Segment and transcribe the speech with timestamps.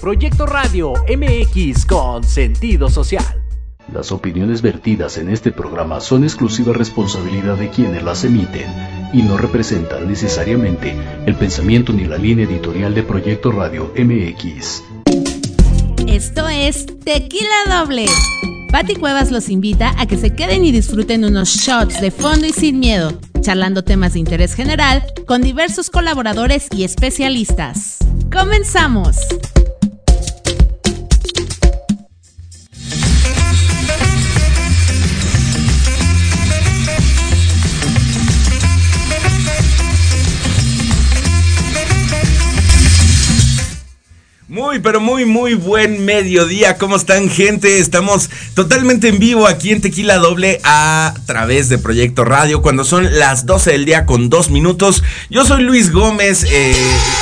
[0.00, 3.24] Proyecto Radio MX con sentido social.
[3.92, 8.70] Las opiniones vertidas en este programa son exclusiva responsabilidad de quienes las emiten
[9.12, 10.94] y no representan necesariamente
[11.26, 14.84] el pensamiento ni la línea editorial de Proyecto Radio MX.
[16.06, 18.06] Esto es Tequila Doble.
[18.70, 22.52] Patti Cuevas los invita a que se queden y disfruten unos shots de fondo y
[22.52, 27.98] sin miedo, charlando temas de interés general con diversos colaboradores y especialistas.
[28.30, 29.16] ¡Comenzamos!
[44.48, 46.78] Muy, pero muy, muy buen mediodía.
[46.78, 47.80] ¿Cómo están, gente?
[47.80, 53.18] Estamos totalmente en vivo aquí en Tequila Doble a través de Proyecto Radio cuando son
[53.18, 55.04] las 12 del día con dos minutos.
[55.28, 56.74] Yo soy Luis Gómez, eh,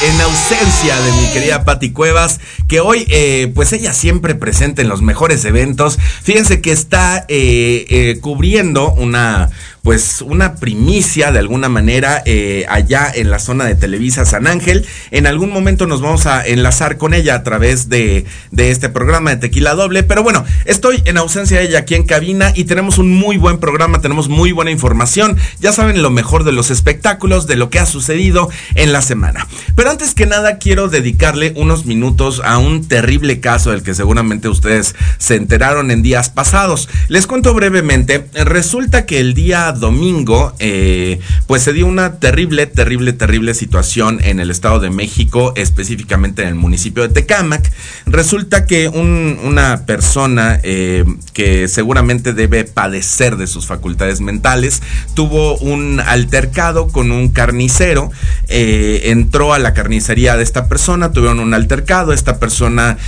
[0.08, 2.38] en ausencia de mi querida Patti Cuevas,
[2.68, 5.98] que hoy, eh, pues ella siempre presente en los mejores eventos.
[6.22, 9.50] Fíjense que está eh, cubriendo una
[9.86, 14.84] pues una primicia de alguna manera eh, allá en la zona de Televisa San Ángel.
[15.12, 19.30] En algún momento nos vamos a enlazar con ella a través de, de este programa
[19.30, 20.02] de Tequila Doble.
[20.02, 23.58] Pero bueno, estoy en ausencia de ella aquí en cabina y tenemos un muy buen
[23.58, 25.38] programa, tenemos muy buena información.
[25.60, 29.46] Ya saben lo mejor de los espectáculos, de lo que ha sucedido en la semana.
[29.76, 34.48] Pero antes que nada quiero dedicarle unos minutos a un terrible caso del que seguramente
[34.48, 36.88] ustedes se enteraron en días pasados.
[37.06, 43.12] Les cuento brevemente, resulta que el día domingo, eh, pues se dio una terrible, terrible,
[43.12, 47.70] terrible situación en el Estado de México, específicamente en el municipio de Tecámac.
[48.06, 54.82] Resulta que una persona eh, que seguramente debe padecer de sus facultades mentales
[55.14, 58.10] tuvo un altercado con un carnicero,
[58.48, 62.98] eh, entró a la carnicería de esta persona, tuvieron un altercado, esta persona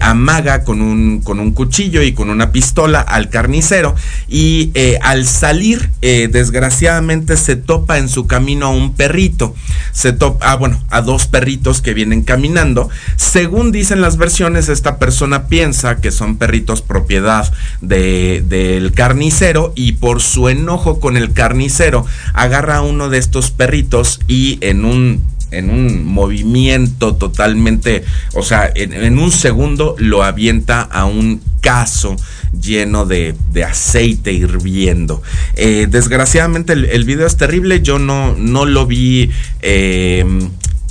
[0.00, 3.94] amaga con un, con un cuchillo y con una pistola al carnicero
[4.28, 4.72] y
[5.02, 9.54] al salir eh, desgraciadamente se topa en su camino a un perrito.
[9.92, 12.90] Se topa, ah, bueno, a dos perritos que vienen caminando.
[13.16, 20.20] Según dicen las versiones, esta persona piensa que son perritos propiedad del carnicero y por
[20.20, 25.70] su enojo con el carnicero agarra a uno de estos perritos y en un en
[25.70, 28.04] un movimiento totalmente,
[28.34, 32.16] o sea, en, un segundo lo avienta a un caso
[32.58, 35.22] lleno de, aceite hirviendo.
[35.54, 40.24] Eh, desgraciadamente el, video es terrible, yo no, no lo vi, eh,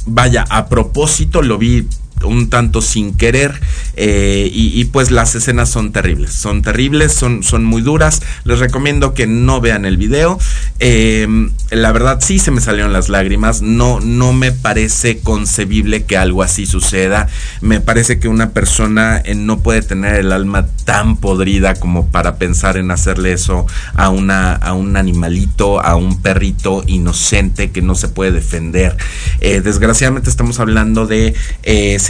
[0.05, 1.87] vaya, a propósito, lo vi
[2.23, 3.59] un tanto sin querer
[3.95, 9.13] eh, y, pues las escenas son terribles, son terribles, son, son muy duras, les recomiendo
[9.13, 10.39] que no vean el video,
[10.79, 16.17] em, la verdad sí se me salieron las lágrimas, no, no me parece concebible que
[16.17, 17.27] algo así suceda,
[17.61, 22.37] me parece que una persona eh, no puede tener el alma tan podrida como para
[22.37, 27.95] pensar en hacerle eso a, una, a un animalito, a un perrito inocente que no
[27.95, 28.97] se puede defender.
[29.39, 31.35] Eh, desgraciadamente estamos hablando de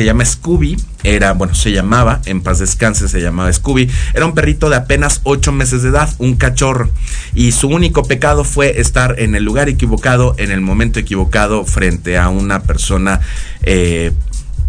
[0.02, 4.34] se llama Scooby, era, bueno, se llamaba, en paz descanse, se llamaba Scooby, era un
[4.34, 6.90] perrito de apenas 8 meses de edad, un cachorro,
[7.36, 12.18] y su único pecado fue estar en el lugar equivocado, en el momento equivocado, frente
[12.18, 13.20] a una persona
[13.62, 14.12] eh,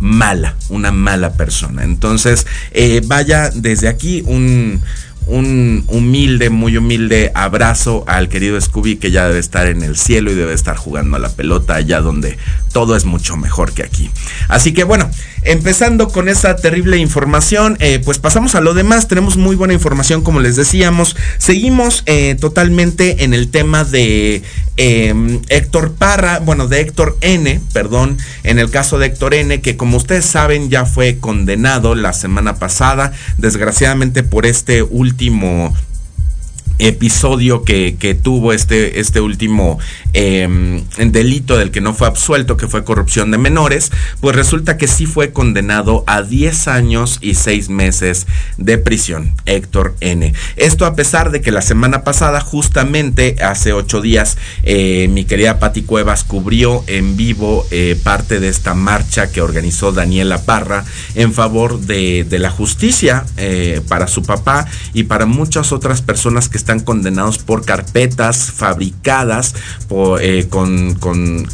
[0.00, 1.82] mala, una mala persona.
[1.82, 4.82] Entonces, eh, vaya desde aquí un
[5.26, 10.30] un humilde, muy humilde abrazo al querido Scooby que ya debe estar en el cielo
[10.30, 12.38] y debe estar jugando a la pelota allá donde
[12.72, 14.10] todo es mucho mejor que aquí.
[14.48, 15.10] Así que bueno,
[15.44, 19.08] empezando con esa terrible información, eh, pues pasamos a lo demás.
[19.08, 21.16] Tenemos muy buena información como les decíamos.
[21.38, 24.42] Seguimos eh, totalmente en el tema de
[24.76, 29.76] em, Héctor Parra, bueno, de Héctor N, perdón, en el caso de Héctor N, que
[29.76, 35.74] como ustedes saben ya fue condenado la semana pasada, desgraciadamente por este último
[36.78, 39.78] episodio que, tuvo este, este último
[40.12, 44.88] em, delito del que no fue absuelto, que fue corrupción de menores, pues resulta que
[44.88, 48.26] sí fue condenado a 10 años y 6 meses
[48.58, 50.32] de prisión, Héctor N.
[50.56, 55.58] Esto a pesar de que la semana pasada, justamente hace 8 días, eh, mi querida
[55.58, 61.32] Pati Cuevas cubrió en vivo eh, parte de esta marcha que organizó Daniela Parra en
[61.32, 66.58] favor de, de la justicia eh, para su papá y para muchas otras personas que
[66.58, 69.54] están condenados por carpetas fabricadas
[69.88, 70.01] por
[70.50, 71.48] con, con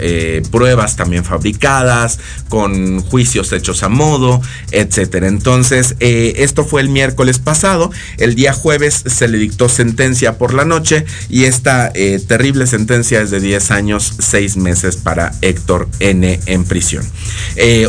[0.51, 2.19] pruebas también fabricadas,
[2.49, 4.41] con juicios hechos a modo,
[4.71, 5.29] etcétera.
[5.29, 7.91] Entonces, esto fue el miércoles pasado.
[8.19, 11.93] El día jueves se le dictó sentencia por la noche y esta
[12.27, 17.05] terrible sentencia es de 10 años, 6 meses para Héctor N en prisión.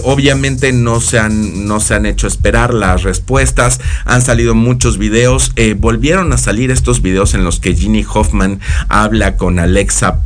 [0.04, 5.54] obviamente no se, han, no se han hecho esperar las respuestas, han salido muchos videos,
[5.78, 10.24] volvieron a salir estos videos en los que Ginny Hoffman habla con Alexa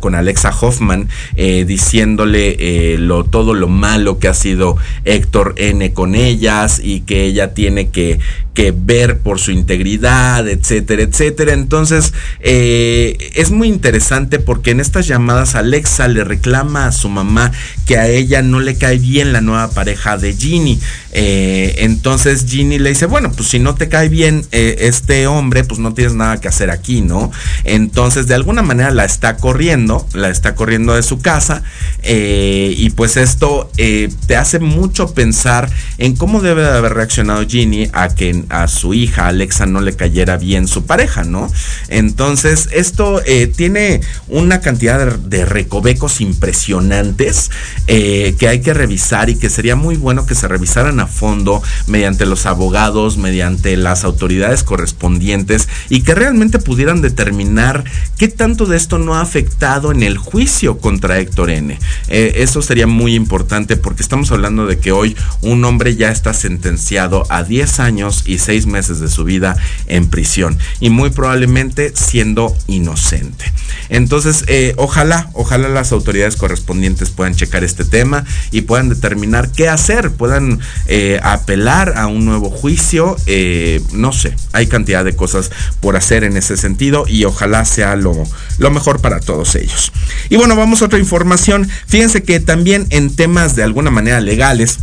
[0.00, 5.92] Con Alexa Hoffman, eh, diciéndole eh, lo, todo lo malo que ha sido Héctor N
[5.92, 8.20] con ellas y que ella tiene que,
[8.54, 11.52] que ver por su integridad, etcétera, etcétera.
[11.52, 17.50] Entonces, eh, es muy interesante porque en estas llamadas Alexa le reclama a su mamá
[17.84, 20.80] que a ella no le cae bien la nueva pareja de Ginny.
[21.12, 25.64] Eh, entonces Ginny le dice, bueno, pues si no te cae bien eh, este hombre,
[25.64, 27.32] pues no tienes nada que hacer aquí, ¿no?
[27.64, 31.62] Entonces de alguna manera la está corriendo, la está corriendo de su casa
[32.06, 38.08] y pues esto te hace mucho pensar en cómo debe de haber reaccionado Ginny a
[38.14, 41.50] que a su hija Alexa no le cayera bien su pareja, ¿no?
[41.88, 47.50] Entonces, esto eh, tiene una cantidad de, recovecos impresionantes
[47.86, 51.62] eh, que hay que revisar y que sería muy bueno que se revisaran a fondo
[51.86, 57.84] mediante los abogados, mediante las autoridades correspondientes y que realmente pudieran determinar
[58.16, 61.78] qué tanto de esto no ha afectado en el juicio contra Héctor N.
[62.08, 66.32] Eh, eso sería muy importante porque estamos hablando de que hoy un hombre ya está
[66.32, 71.92] sentenciado a 10 años y seis meses de su vida en prisión y muy probablemente
[71.94, 73.44] siendo inocente.
[73.88, 79.68] Entonces, eh, ojalá, ojalá las autoridades correspondientes puedan checar este tema y puedan determinar qué
[79.68, 85.50] hacer, puedan eh, apelar a un nuevo juicio, eh, no sé, hay cantidad de cosas
[85.80, 88.14] por hacer en ese sentido y ojalá sea lo,
[88.58, 89.92] lo mejor para todos ellos.
[90.28, 91.68] Y bueno, vamos a otra información.
[91.86, 94.78] Fíjense que también en temas de alguna manera legales,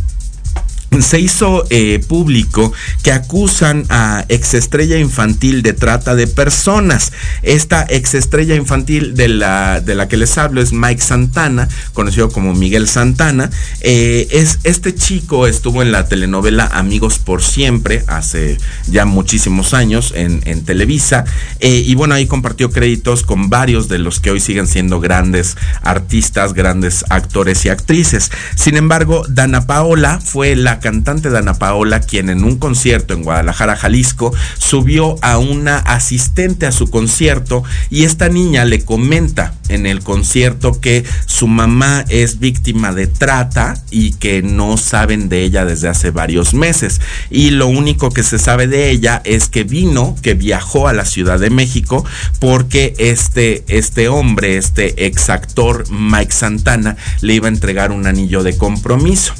[1.00, 2.72] se hizo eh, público
[3.02, 7.12] que acusan a exestrella infantil de trata de personas.
[7.42, 12.54] Esta exestrella infantil de la, de la que les hablo es Mike Santana, conocido como
[12.54, 13.50] Miguel Santana.
[13.80, 20.12] Eh, es, este chico estuvo en la telenovela Amigos por Siempre hace ya muchísimos años
[20.14, 21.24] en, Televisa.
[21.60, 25.56] Eh, y bueno, ahí compartió créditos con varios de los que hoy siguen siendo grandes
[25.82, 28.30] artistas, grandes actores y actrices.
[28.54, 33.76] Sin embargo, Dana Paola fue la cantante Dana Paola, quien en un concierto en Guadalajara,
[33.76, 40.02] Jalisco, subió a una asistente a su concierto y esta niña le comenta en el
[40.02, 45.88] concierto que su mamá es víctima de trata y que no saben de ella desde
[45.88, 47.00] hace varios meses.
[47.30, 51.06] Y lo único que se sabe de ella es que vino, que viajó a la
[51.06, 52.04] Ciudad de México
[52.38, 58.42] porque este, este hombre, este ex actor Mike Santana, le iba a entregar un anillo
[58.42, 59.34] de compromiso.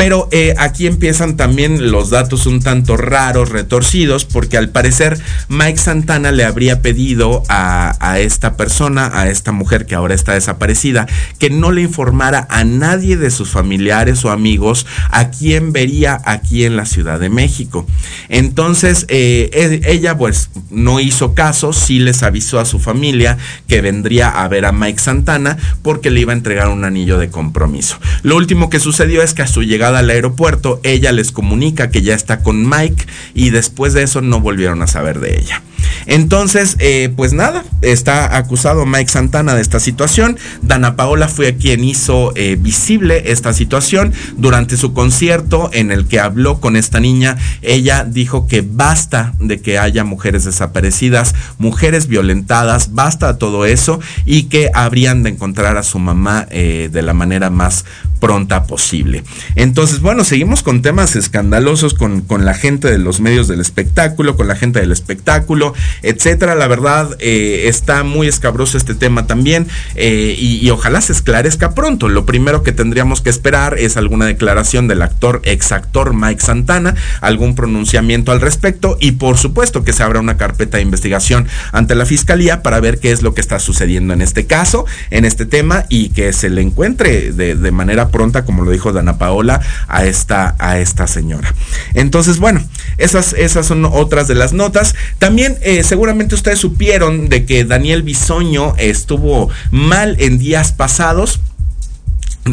[0.00, 5.76] Pero eh, aquí empiezan también los datos un tanto raros, retorcidos, porque al parecer Mike
[5.76, 11.06] Santana le habría pedido a, esta persona, a esta mujer que ahora está desaparecida,
[11.38, 16.64] que no le informara a nadie de sus familiares o amigos a quién vería aquí
[16.64, 17.86] en la Ciudad de México.
[18.30, 23.36] Entonces eh, e, ella pues no hizo caso, sí les avisó a su familia
[23.68, 27.28] que vendría a ver a Mike Santana porque le iba a entregar un anillo de
[27.28, 27.98] compromiso.
[28.22, 32.02] Lo último que sucedió es que a su llegada al aeropuerto, ella les comunica que
[32.02, 35.62] ya está con Mike y después de eso no volvieron a saber de ella.
[36.06, 40.38] Entonces, eh, pues nada, está acusado Mike Santana de esta situación.
[40.62, 46.20] Dana Paola fue quien hizo eh, visible esta situación durante su concierto en el que
[46.20, 47.36] habló con esta niña.
[47.62, 54.44] Ella dijo que basta de que haya mujeres desaparecidas, mujeres violentadas, basta todo eso y
[54.44, 57.84] que habrían de encontrar a su mamá eh, de la manera más
[58.20, 59.24] pronta posible.
[59.56, 64.36] Entonces, bueno, seguimos con temas escandalosos con, con la gente de los medios del espectáculo,
[64.36, 65.69] con la gente del espectáculo
[66.02, 66.54] etcétera.
[66.54, 72.08] La verdad, eh, está muy escabroso este tema también eh, y, ojalá se esclarezca pronto.
[72.08, 76.94] Lo primero que tendríamos que esperar es alguna declaración del actor, ex actor Mike Santana,
[77.20, 81.94] algún pronunciamiento al respecto y por supuesto que se abra una carpeta de investigación ante
[81.94, 85.46] la fiscalía para ver qué es lo que está sucediendo en este caso, en este
[85.46, 90.04] tema y que se le encuentre de, manera pronta, como lo dijo Dana Paola, a
[90.04, 91.54] esta, a esta señora.
[91.94, 92.62] Entonces, bueno,
[92.98, 94.94] esas, esas son otras de las notas.
[95.18, 101.40] También eh, seguramente ustedes supieron de que Daniel Bisoño estuvo mal en días pasados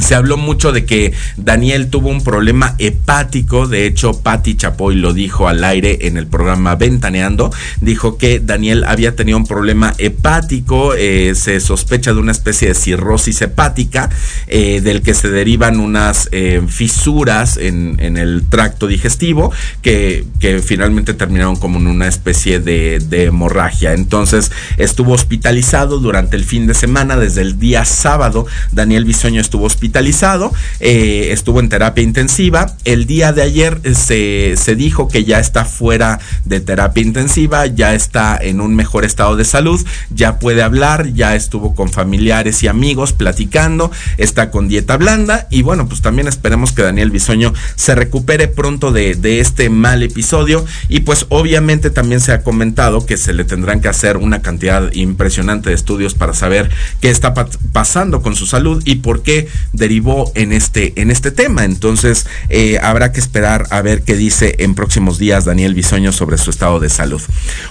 [0.01, 3.67] se habló mucho de que Daniel tuvo un problema hepático.
[3.67, 7.51] De hecho, Patti Chapoy lo dijo al aire en el programa Ventaneando.
[7.81, 10.93] Dijo que Daniel había tenido un problema hepático.
[10.93, 14.09] Eh, se sospecha de una especie de cirrosis hepática,
[14.47, 19.51] eh, del que se derivan unas eh, fisuras en, el tracto digestivo
[19.81, 20.25] que,
[20.63, 23.93] finalmente terminaron como en una especie de, de hemorragia.
[23.93, 27.17] Entonces, estuvo hospitalizado durante el fin de semana.
[27.17, 32.75] Desde el día sábado, Daniel Bisoño estuvo hospitalizado hospitalizado, eh, estuvo en terapia intensiva.
[32.83, 37.93] El día de ayer se, se dijo que ya está fuera de terapia intensiva, ya
[37.95, 39.79] está en un mejor estado de salud,
[40.09, 45.61] ya puede hablar, ya estuvo con familiares y amigos platicando, está con dieta blanda y
[45.61, 50.65] bueno, pues también esperemos que Daniel Bisoño se recupere pronto de, de este mal episodio
[50.89, 54.91] y pues obviamente también se ha comentado que se le tendrán que hacer una cantidad
[54.91, 57.33] impresionante de estudios para saber qué está
[57.71, 61.65] pasando con su salud y por qué derivó en este, en este tema.
[61.65, 66.37] Entonces, eh, habrá que esperar a ver qué dice en próximos días Daniel Bisoño sobre
[66.37, 67.21] su estado de salud.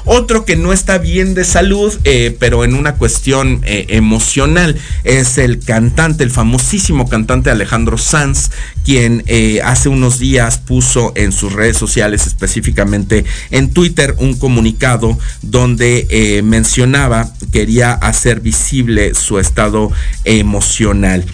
[0.04, 5.38] Otro que no está bien de salud, eh, pero en una cuestión eh, emocional, es
[5.38, 8.50] el cantante, el famosísimo cantante Alejandro Sanz,
[8.84, 9.24] quien
[9.64, 17.32] hace unos días puso en sus redes sociales, específicamente en Twitter, un comunicado donde mencionaba,
[17.52, 19.90] quería hacer visible su estado
[20.24, 21.24] emocional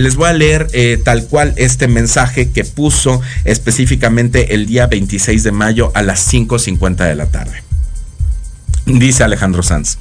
[0.00, 5.42] les voy a leer eh, tal cual este mensaje que puso específicamente el día 26
[5.42, 7.62] de mayo a las 5.50 de la tarde.
[8.86, 9.98] Dice Alejandro Sanz,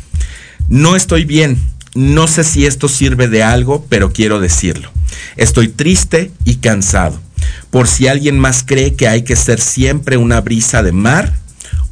[0.67, 1.59] no estoy bien,
[1.95, 4.91] no sé si esto sirve de algo, pero quiero decirlo.
[5.37, 7.19] Estoy triste y cansado.
[7.71, 11.33] Por si alguien más cree que hay que ser siempre una brisa de mar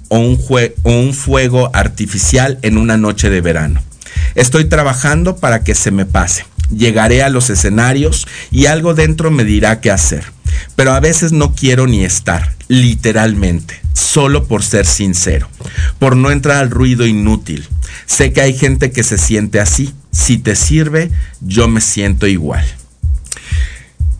[0.09, 3.81] o un fuego artificial en una noche de verano.
[4.35, 9.43] Estoy trabajando para que se me pase llegaré a los escenarios y algo dentro me
[9.43, 10.25] dirá qué hacer.
[10.75, 15.49] Pero a veces no quiero ni estar, literalmente, solo por ser sincero,
[15.99, 17.67] por no entrar al ruido inútil.
[18.05, 19.93] Sé que hay gente que se siente así.
[20.11, 22.65] Si te sirve, yo me siento igual.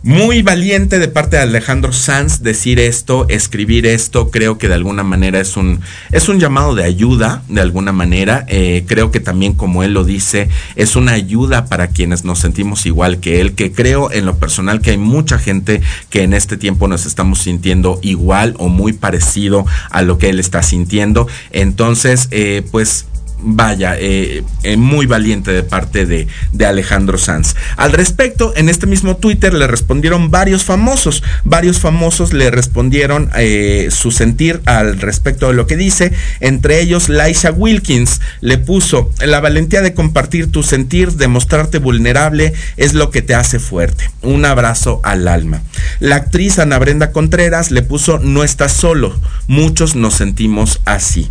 [0.04, 5.02] Muy valiente de parte de Alejandro Sanz decir esto, escribir esto, creo que de alguna
[5.02, 5.80] manera es un,
[6.12, 10.04] es un llamado de ayuda, de alguna manera, eh, creo que también como él lo
[10.04, 14.38] dice, es una ayuda para quienes nos sentimos igual que él, que creo en lo
[14.38, 18.92] personal que hay mucha gente que en este tiempo nos estamos sintiendo igual o muy
[18.92, 23.06] parecido a lo que él está sintiendo, entonces, eh, pues
[23.40, 26.26] vaya, eh, eh, muy valiente de parte de,
[26.66, 27.54] Alejandro Sanz.
[27.76, 33.88] Al respecto, en este mismo Twitter le respondieron varios famosos, varios famosos le respondieron eh,
[33.90, 39.40] su sentir al respecto de lo que dice, entre ellos Laisha Wilkins le puso, la
[39.40, 44.10] valentía de compartir tu sentir, de mostrarte vulnerable, es lo que te hace fuerte.
[44.20, 45.62] Un abrazo al alma.
[46.00, 51.30] La actriz Ana Brenda Contreras le puso, no estás solo, muchos nos sentimos así.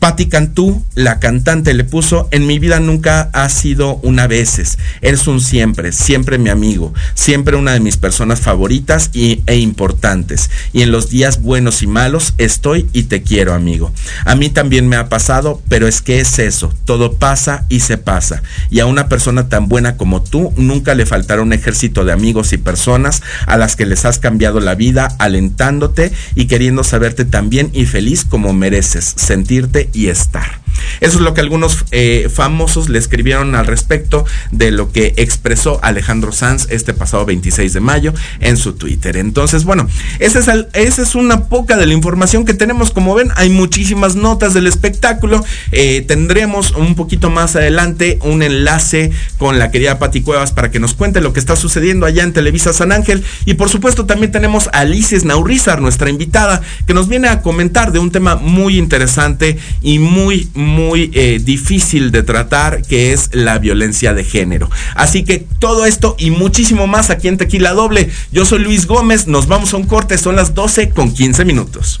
[0.00, 5.26] Patti Cantú, la cantante, le puso, en mi vida nunca ha sido una veces, eres
[5.26, 10.50] un siempre, siempre mi amigo, siempre una de mis personas favoritas y, e importantes.
[10.72, 13.92] Y en los días buenos y malos estoy y te quiero, amigo.
[14.24, 17.98] A mí también me ha pasado, pero es que es eso, todo pasa y se
[17.98, 18.42] pasa.
[18.70, 22.54] Y a una persona tan buena como tú, nunca le faltará un ejército de amigos
[22.54, 27.50] y personas a las que les has cambiado la vida, alentándote y queriendo saberte tan
[27.50, 30.60] bien y feliz como mereces, sentirte y estar.
[31.00, 35.78] Eso es lo que algunos eh, famosos le escribieron al respecto de lo que expresó
[35.82, 39.16] Alejandro Sanz este pasado 26 de mayo en su Twitter.
[39.16, 42.90] Entonces, bueno, esa es, esa es una poca de la información que tenemos.
[42.90, 45.44] Como ven, hay muchísimas notas del espectáculo.
[45.72, 50.80] Eh, tendremos un poquito más adelante un enlace con la querida Pati Cuevas para que
[50.80, 53.24] nos cuente lo que está sucediendo allá en Televisa San Ángel.
[53.46, 57.90] Y por supuesto, también tenemos a Alicia Naurizar, nuestra invitada, que nos viene a comentar
[57.92, 63.58] de un tema muy interesante y muy, muy eh, difícil de tratar, que es la
[63.58, 64.70] violencia de género.
[64.94, 68.10] Así que todo esto y muchísimo más aquí en Tequila Doble.
[68.32, 72.00] Yo soy Luis Gómez, nos vamos a un corte, son las 12 con 15 minutos.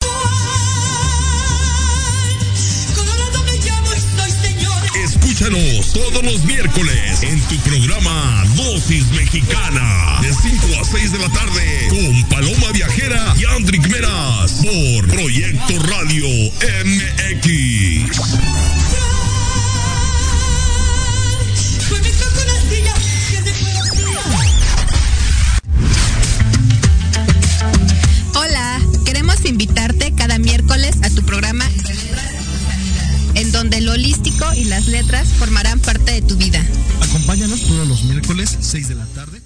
[5.31, 11.29] Escúchanos todos los miércoles en tu programa Dosis Mexicana de 5 a 6 de la
[11.29, 16.27] tarde con Paloma Viajera y Andrick Meras por Proyecto Radio
[16.83, 18.11] MX.
[28.35, 31.69] Hola, queremos invitarte cada miércoles a tu programa
[33.51, 36.65] donde lo holístico y las letras formarán parte de tu vida.
[37.01, 39.41] Acompáñanos todos los miércoles, 6 de la tarde.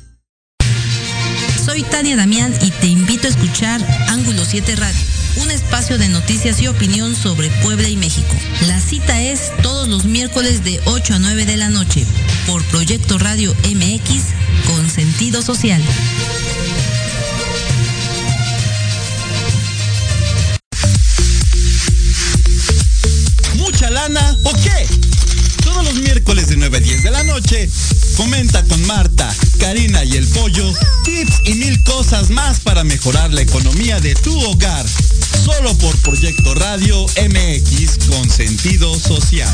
[1.65, 4.99] Soy Tania Damián y te invito a escuchar Ángulo 7 Radio,
[5.43, 8.35] un espacio de noticias y opinión sobre Puebla y México.
[8.67, 12.05] La cita es todos los miércoles de 8 a 9 de la noche
[12.45, 15.81] por Proyecto Radio MX con sentido social.
[24.45, 24.87] O qué?
[25.63, 27.69] Todos los miércoles de 9 a 10 de la noche,
[28.15, 30.71] comenta con Marta, Karina y el Pollo
[31.03, 34.85] tips y mil cosas más para mejorar la economía de tu hogar.
[35.43, 39.53] Solo por Proyecto Radio MX con sentido social.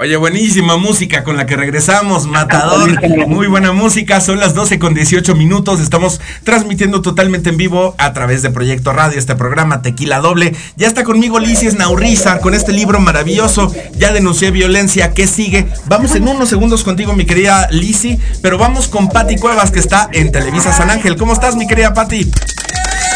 [0.00, 3.04] Oye, buenísima música con la que regresamos, Matador.
[3.26, 5.80] Muy buena música, son las 12 con 18 minutos.
[5.80, 10.54] Estamos transmitiendo totalmente en vivo a través de Proyecto Radio, este programa Tequila Doble.
[10.76, 13.74] Ya está conmigo Lisis Naurriza con este libro maravilloso.
[13.96, 15.14] Ya denuncié violencia.
[15.14, 15.66] ¿Qué sigue?
[15.86, 20.08] Vamos en unos segundos contigo, mi querida Lisi, pero vamos con Patti Cuevas, que está
[20.12, 21.16] en Televisa San Ángel.
[21.16, 22.30] ¿Cómo estás, mi querida Patti?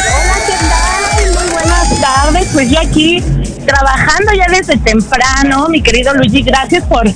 [0.09, 1.45] Hola, ¿qué tal?
[1.45, 2.49] Muy buenas tardes.
[2.53, 3.23] Pues yo aquí
[3.63, 7.09] trabajando ya desde temprano, mi querido Luigi, gracias por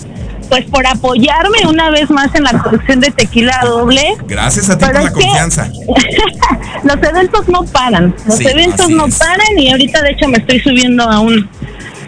[0.48, 4.16] pues por apoyarme una vez más en la producción de Tequila Doble.
[4.28, 5.68] Gracias a ti Pero por la confianza.
[6.84, 9.18] Los eventos no paran, los Sí, eventos no es.
[9.18, 11.48] paran y ahorita de hecho me estoy subiendo a un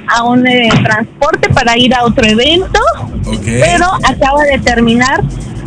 [0.06, 2.80] a un eh, transporte para ir a otro evento,
[3.44, 5.20] pero acaba de terminar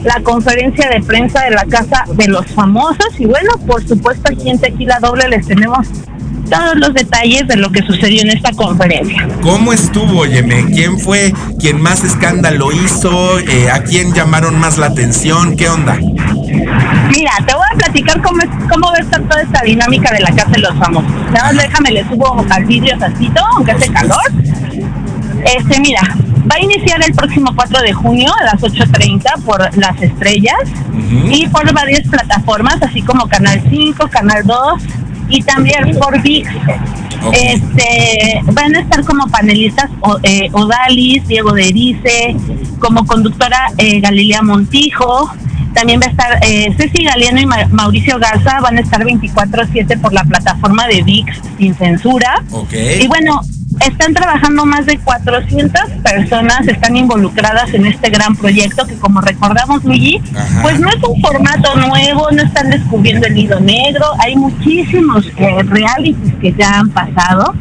[0.04, 4.50] la conferencia de prensa de la Casa de los Famosos y bueno, por supuesto aquí
[4.50, 5.88] en Tequila Doble les tenemos
[6.52, 9.28] todos los detalles de lo que sucedió en esta conferencia.
[9.42, 10.66] ¿Cómo estuvo, Óyeme?
[10.66, 13.40] ¿Quién fue quien más escándalo hizo?
[13.40, 15.56] Eh, ¿A quién llamaron más la atención?
[15.56, 15.96] ¿Qué onda?
[15.96, 20.20] Mira, te voy a platicar cómo, es, cómo va a estar toda esta dinámica de
[20.20, 21.12] la Casa de los Famosos.
[21.32, 24.22] Nada más déjame, le subo al vidrio tantito, aunque hace calor.
[25.46, 26.02] Este, mira,
[26.52, 30.60] va a iniciar el próximo 4 de junio a las 8.30 por Las Estrellas
[31.30, 35.01] y por varias plataformas, así como Canal 5, Canal 2
[35.32, 36.48] y también por VIX.
[37.34, 42.36] Este, van a estar como panelistas o- eh, Odalis, Diego de Erice,
[42.80, 45.32] como conductora eh, Galilea Montijo,
[45.74, 50.00] también va a estar eh, Ceci Galeano y Ma- Mauricio Garza, van a estar 24/7
[50.02, 52.44] por la plataforma de VIX sin censura.
[52.52, 52.74] Ok.
[53.02, 53.42] Y bueno,
[53.86, 59.84] están trabajando más de 400 personas, están involucradas en este gran proyecto que como recordamos,
[59.84, 60.62] Luigi, Ajá.
[60.62, 65.64] pues no es un formato nuevo, no están descubriendo el hilo negro, hay muchísimos eh,
[65.64, 67.54] realities que ya han pasado.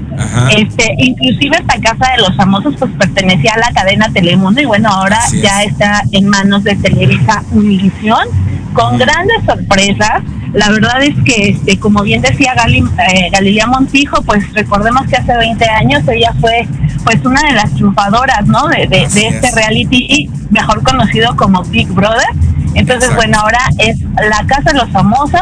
[0.54, 4.90] Este, inclusive esta casa de los famosos pues pertenecía a la cadena Telemundo y bueno,
[4.90, 5.40] ahora es.
[5.40, 8.26] ya está en manos de Televisa Univisión
[8.74, 10.22] con grandes sorpresas.
[10.52, 15.16] La verdad es que, este, como bien decía Gali, eh, Galilea Montijo, pues recordemos que
[15.16, 16.66] hace 20 años ella fue
[17.04, 18.66] pues una de las triunfadoras, ¿no?
[18.68, 22.26] De, de- de este reality, mejor conocido como Big Brother.
[22.74, 25.40] Entonces, bueno, ahora es la casa de los famosos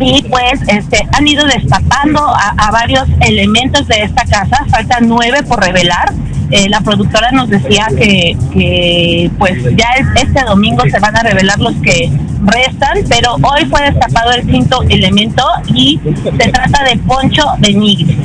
[0.00, 5.42] y pues este han ido destapando a, a varios elementos de esta casa, faltan nueve
[5.42, 6.12] por revelar.
[6.50, 11.22] Eh, la productora nos decía que, que pues ya es- este domingo se van a
[11.22, 12.10] revelar los que
[12.44, 18.18] restan, pero hoy fue destapado el quinto elemento y se trata de Poncho de Nigris.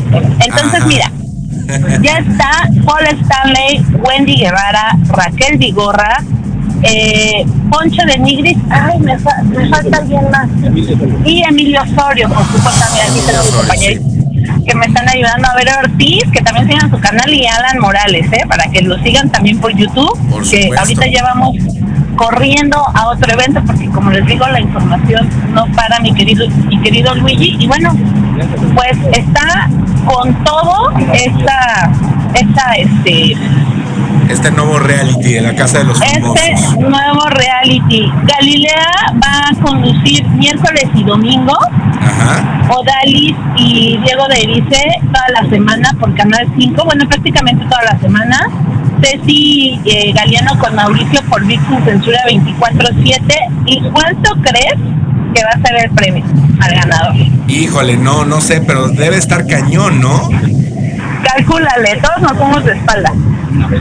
[0.46, 0.88] Entonces, Ajá.
[0.88, 1.12] mira,
[2.02, 6.18] ya está Paul Stanley, Wendy Guevara, Raquel Vigorra,
[6.84, 10.48] eh, Poncho de Nigris, ay, me, fa- me falta alguien más.
[11.26, 14.04] Y Emilio Osorio, por supuesto, también aquí tengo mis compañeros
[14.68, 18.28] que me están ayudando a ver Ortiz, que también sigan su canal, y Alan Morales,
[18.34, 18.46] ¿eh?
[18.48, 21.56] para que lo sigan también por YouTube, Por que ahorita ya vamos
[22.16, 26.82] corriendo a otro evento, porque como les digo, la información no para, mi querido, mi
[26.82, 27.96] querido Luigi, y bueno,
[28.76, 29.70] pues está
[30.06, 31.90] con todo esta,
[32.34, 33.36] esta, este,
[34.30, 36.36] Este nuevo reality de la Casa de los Famosos.
[36.36, 38.12] Este nuevo reality.
[38.24, 38.92] Galilea
[39.24, 41.58] va a conducir miércoles y domingo.
[42.02, 42.68] Ajá.
[42.70, 46.84] Odalis y Diego de Erice toda la semana por Canal 5.
[46.84, 48.48] Bueno, prácticamente toda la semana.
[49.02, 53.22] Ceci eh, Galeano con Mauricio por VIX censura 24-7.
[53.66, 54.76] ¿Y cuánto crees
[55.34, 56.26] que va a ser el premio
[56.60, 57.16] al ganador?
[57.48, 60.30] Híjole, no, no sé, pero debe estar cañón, ¿no?
[61.24, 63.14] Calcúlale, todos nos somos de espalda.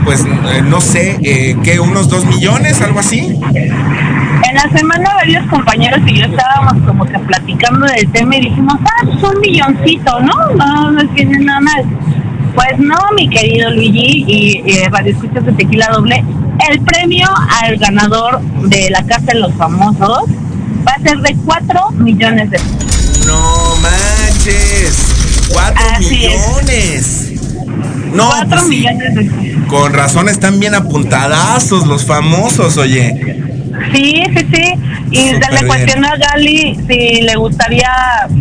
[0.03, 1.79] Pues eh, no sé, eh, ¿qué?
[1.79, 3.19] ¿Unos dos millones, algo así?
[3.19, 8.75] En la semana varios compañeros y yo estábamos como que platicando del tema y dijimos,
[8.81, 10.33] ah, pues un milloncito, ¿no?
[10.55, 11.85] No, no tiene nada mal.
[12.55, 16.23] Pues no, mi querido Luigi y, Radio Escuchas de Tequila Doble,
[16.69, 17.27] el premio
[17.61, 20.23] al ganador de la Casa de los Famosos
[20.87, 23.25] va a ser de 4 millones de pesos.
[23.27, 25.49] No manches.
[25.51, 27.36] Cuatro Así es.
[28.13, 28.69] No, 4 pues sí.
[28.69, 29.57] millones de.
[29.67, 33.43] Con razón están bien apuntadazos los famosos, oye.
[33.93, 34.73] Sí, sí, sí.
[35.11, 35.67] Y Súper se le bien.
[35.67, 37.91] cuestionó a Gali si le gustaría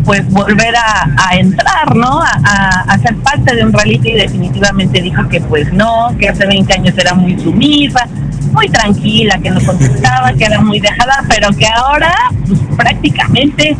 [0.04, 2.20] pues volver a, a entrar, ¿no?
[2.22, 6.28] A, a- a ser parte de un reality y definitivamente dijo que pues no, que
[6.30, 8.08] hace 20 años era muy sumisa,
[8.52, 12.14] muy tranquila, que no contestaba, que era muy dejada, pero que ahora
[12.48, 13.76] pues, prácticamente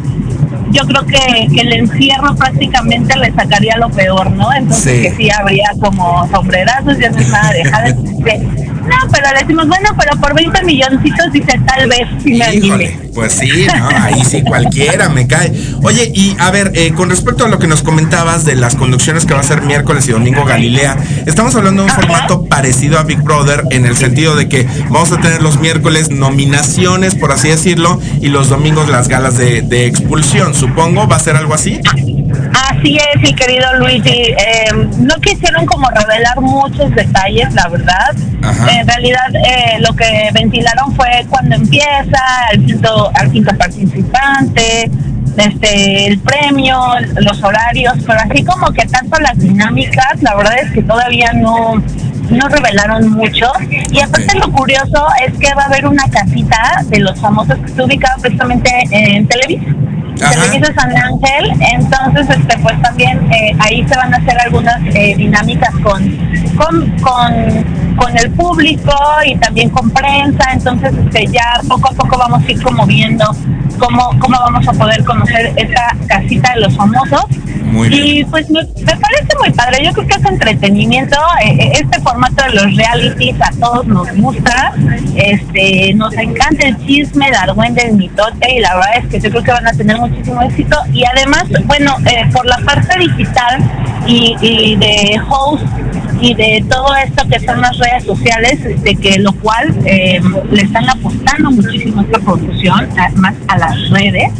[0.76, 4.52] yo creo que, que el encierro prácticamente le sacaría lo peor, ¿no?
[4.52, 5.02] Entonces Sí.
[5.02, 7.92] que sí habría como sombrerazos, ya no es nada dejada.
[7.92, 8.46] Dice,
[8.86, 12.08] no, pero le decimos, bueno, pero por 20 milloncitos dice tal vez.
[12.24, 15.52] Híjole, pues sí, no, ahí sí cualquiera me cae.
[15.82, 19.26] Oye, y a ver, eh, con respecto a lo que nos comentabas de las conducciones
[19.26, 20.96] que va a ser miércoles y domingo Galilea,
[21.26, 25.12] estamos hablando de un formato parecido a Big Brother en el sentido de que vamos
[25.12, 29.86] a tener los miércoles nominaciones, por así decirlo, y los domingos las galas de, de
[29.86, 31.80] expulsión, supongo, ¿va a ser algo así?
[32.70, 34.10] Así es, mi querido Luigi.
[34.10, 38.14] Eh, no quisieron como revelar muchos detalles, la verdad.
[38.46, 38.72] Ajá.
[38.72, 44.90] En realidad, eh, lo que ventilaron fue cuando empieza, al quinto, al quinto participante,
[45.36, 46.78] este, el premio,
[47.16, 51.82] los horarios, pero así como que tanto las dinámicas, la verdad es que todavía no
[52.30, 53.52] no revelaron mucho
[53.92, 57.66] y aparte lo curioso es que va a haber una casita de los famosos que
[57.66, 59.64] está ubicada precisamente en Televisa
[60.20, 60.30] Ajá.
[60.30, 65.14] Televisa San Ángel, entonces este pues también eh, ahí se van a hacer algunas eh,
[65.16, 66.16] dinámicas con,
[66.56, 68.92] con con con el público
[69.24, 73.24] y también con prensa, entonces este ya poco a poco vamos a ir como viendo
[73.78, 77.24] cómo, cómo vamos a poder conocer esta casita de los famosos.
[77.64, 78.06] Muy bien.
[78.06, 82.00] Y pues me, me parece muy padre, yo creo que es entretenimiento, eh, eh, este
[82.00, 84.72] formato de los realities a todos nos gusta,
[85.16, 89.30] este nos encanta el chisme, dar buen del mitote y la verdad es que yo
[89.30, 90.76] creo que van a tener muchísimo éxito.
[90.92, 93.58] Y además, bueno, eh, por la parte digital
[94.06, 95.64] y, y de host
[96.20, 100.62] y de todo esto que son las redes sociales, de que lo cual eh, le
[100.62, 104.30] están apostando muchísimo a esta producción, más a las redes,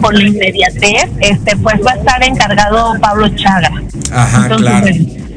[0.00, 3.70] por la inmediatez, este pues va a estar encargado Pablo Chaga.
[4.12, 5.29] Ajá, Entonces, claro.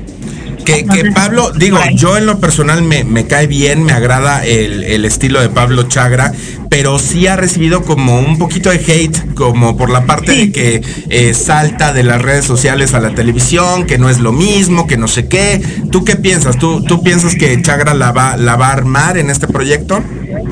[0.64, 1.96] Que, que Pablo, digo, por ahí.
[1.96, 5.84] yo en lo personal me, me cae bien, me agrada el, el estilo de Pablo
[5.84, 6.34] Chagra,
[6.70, 10.82] pero sí ha recibido como un poquito de hate, como por la parte de que
[11.10, 14.98] eh, salta de las redes sociales a la televisión, que no es lo mismo, que
[14.98, 15.62] no sé qué.
[15.92, 16.58] ¿Tú qué piensas?
[16.58, 20.04] ¿Tú, tú piensas que Chagra la va, la va a armar en este proyecto?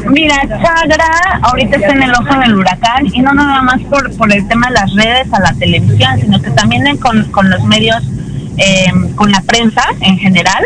[0.10, 4.32] Mira, Chagra ahorita está en el ojo del huracán y no nada más por, por
[4.32, 8.04] el tema de las redes a la televisión, sino que también con, con los medios,
[8.58, 10.64] eh, con la prensa en general.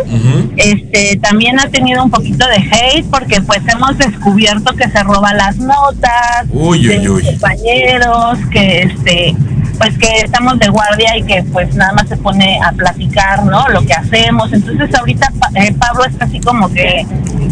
[0.57, 5.33] Este también ha tenido un poquito de hate porque pues hemos descubierto que se roba
[5.33, 6.87] las notas Uy,
[7.23, 9.35] compañeros, que este
[9.77, 13.67] pues que estamos de guardia y que pues nada más se pone a platicar, ¿no?
[13.67, 14.53] Lo que hacemos.
[14.53, 17.05] Entonces ahorita eh, Pablo está así como que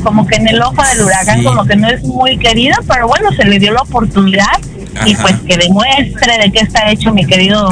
[0.04, 1.43] como que en el ojo del huracán, Sí.
[1.46, 4.46] como que no es muy querido, pero bueno, se le dio la oportunidad
[5.06, 7.69] y pues que demuestre de qué está hecho mi querido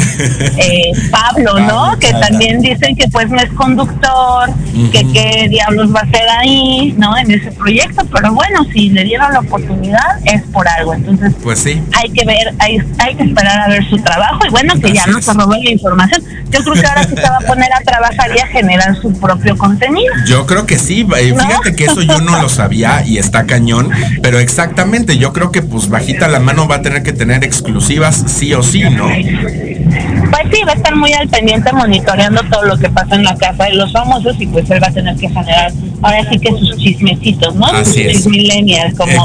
[0.58, 1.98] eh, Pablo, ¿no?
[2.00, 2.28] Que claro.
[2.28, 4.50] también dicen que pues no es conductor,
[4.92, 7.18] que qué diablos va a hacer ahí, ¿no?
[7.18, 11.60] En ese proyecto, pero bueno, si le dieron la oportunidad es por algo, entonces Pues
[11.60, 11.82] sí.
[11.94, 15.06] hay que ver, hay, hay que esperar a ver su trabajo y bueno, que ya
[15.08, 15.26] no es.
[15.26, 16.24] se robó la información.
[16.50, 19.14] Yo creo que ahora sí se va a poner a trabajar y a generar su
[19.14, 20.14] propio contenido.
[20.28, 21.46] Yo creo que sí, eh, ¿No?
[21.46, 23.90] fíjate que eso yo no lo sabía y está cañón,
[24.22, 28.24] pero exactamente, yo creo que pues bajita la mano va a tener que tener exclusivas
[28.28, 29.08] sí o sí, ¿no?
[29.08, 33.36] Pues sí, va a estar muy al pendiente monitoreando todo lo que pasa en la
[33.36, 35.72] casa de los famosos y pues él va a tener que generar
[36.02, 37.66] ahora sí que sus chismecitos, ¿no?
[37.66, 38.14] Así sus es.
[38.14, 39.24] chismillennials, como,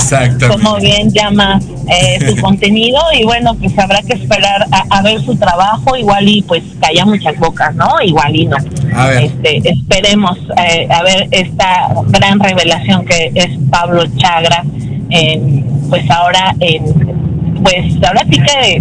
[0.48, 5.20] como bien llama eh, su contenido y bueno, pues habrá que esperar a, a ver
[5.22, 8.00] su trabajo, igual y pues calla muchas bocas, ¿no?
[8.02, 8.56] Igual y no.
[8.94, 9.24] A ver.
[9.24, 14.64] Este, esperemos eh, a ver esta gran revelación que es Pablo Chagra,
[15.10, 17.15] en, pues ahora en,
[17.62, 18.74] pues ahora sí que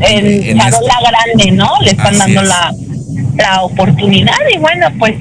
[0.00, 1.80] en, En Charola Grande, ¿no?
[1.82, 2.48] Le están Así dando es.
[2.48, 2.72] la,
[3.36, 5.14] la oportunidad y bueno, pues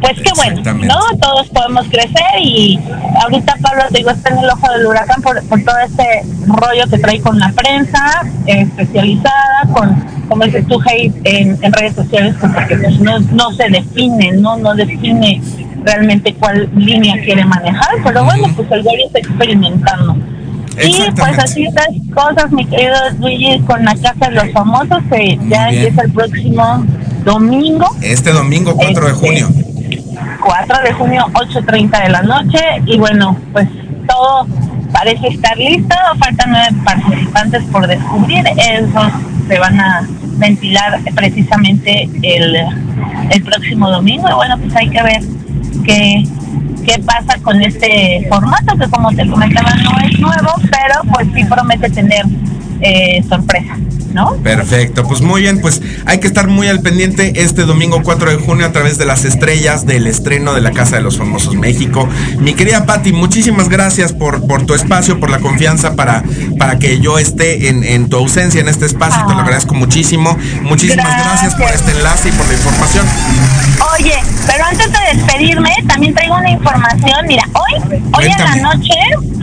[0.00, 0.62] pues qué bueno.
[0.84, 1.18] ¿no?
[1.18, 2.78] Todos podemos crecer y
[3.20, 6.84] ahorita Pablo, te digo, está en el ojo del huracán por, por todo este rollo
[6.88, 9.94] que trae con la prensa eh, especializada, con,
[10.28, 14.32] como dices tú, hate en, en redes sociales, pues, porque pues, no, no se define,
[14.32, 14.56] ¿no?
[14.56, 15.42] No define
[15.82, 20.16] realmente cuál línea quiere manejar, pero bueno, pues el güey está experimentando.
[20.84, 25.38] Y pues así estas cosas, mi querido Luigi, con la Casa de los Famosos, que
[25.48, 25.82] ya bien.
[25.84, 26.84] empieza el próximo
[27.24, 27.86] domingo.
[28.00, 29.48] Este domingo 4 de Este, junio.
[30.44, 32.58] 4 de junio, 8.30 de la noche.
[32.86, 33.68] Y bueno, pues
[34.06, 34.46] todo
[34.92, 35.94] parece estar listo.
[36.18, 38.44] Faltan nueve participantes por descubrir.
[38.56, 39.12] Esos
[39.48, 42.56] se van a ventilar precisamente el,
[43.30, 44.28] el próximo domingo.
[44.30, 45.22] Y bueno, pues hay que ver
[45.84, 46.24] qué,
[46.88, 51.44] qué pasa con este formato, que como te comentaba no es nuevo, pero pues sí
[51.44, 52.24] promete tener
[52.80, 53.76] eh, sorpresa,
[54.14, 54.34] ¿no?
[54.36, 58.36] Perfecto, pues muy bien, pues hay que estar muy al pendiente este domingo 4 de
[58.36, 62.08] junio a través de las estrellas del estreno de la Casa de los Famosos México.
[62.38, 66.22] Mi querida Patti, muchísimas gracias por, por tu espacio, por la confianza para,
[66.58, 69.42] para que yo esté en, en tu ausencia en este espacio, te lo Ah.
[69.42, 70.36] agradezco muchísimo.
[70.62, 71.54] Muchísimas gracias.
[71.56, 73.06] por este enlace y por la información.
[73.98, 74.14] Oye,
[74.46, 77.26] pero antes de despedirme, también traigo una información.
[77.26, 78.94] Mira, hoy, hoy en la noche,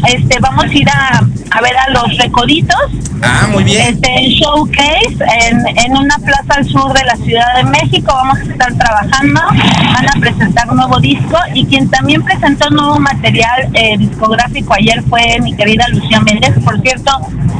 [0.07, 2.77] este, vamos a ir a, a ver a los Recoditos.
[3.21, 3.93] Ah, muy bien.
[3.93, 8.11] Este, en showcase en, en una plaza al sur de la Ciudad de México.
[8.13, 9.41] Vamos a estar trabajando.
[9.93, 15.01] Van a presentar un nuevo disco y quien también presentó nuevo material eh, discográfico ayer
[15.03, 16.53] fue mi querida Lucía Méndez.
[16.63, 17.11] Por cierto,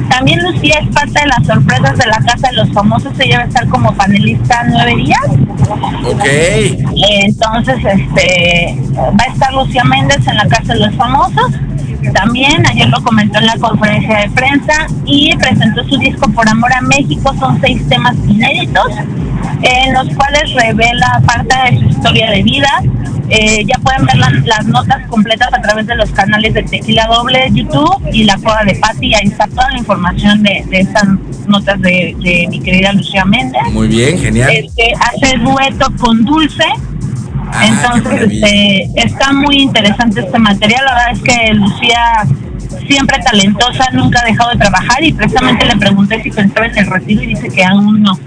[0.10, 3.14] también Lucía es parte de las sorpresas de la Casa de los Famosos.
[3.20, 5.26] Ella va a estar como panelista nueve días.
[6.06, 6.26] Ok.
[7.10, 11.52] Entonces, este, va a estar Lucía Méndez en la Casa de los Famosos.
[12.14, 16.72] También, ayer lo comentó en la conferencia de prensa y presentó su disco Por Amor
[16.74, 17.34] a México.
[17.40, 18.88] Son seis temas inéditos
[19.62, 22.70] en los cuales revela parte de su historia de vida.
[23.30, 27.08] Eh, ya pueden ver las, las notas completas a través de los canales de Tequila
[27.08, 29.16] Doble, YouTube y La Cueva de Patti.
[29.16, 31.06] Ahí está toda la información de, de estas
[31.48, 34.50] notas de, de mi querida Lucía Méndez Muy bien, genial.
[34.52, 36.66] este, hace dueto con Dulce.
[37.52, 40.84] Ah, Entonces, este, está muy interesante este material.
[40.86, 42.24] La verdad es que Lucía,
[42.88, 46.86] siempre talentosa, nunca ha dejado de trabajar y precisamente le pregunté si pensaba en el
[46.88, 48.20] retiro y dice que aún no.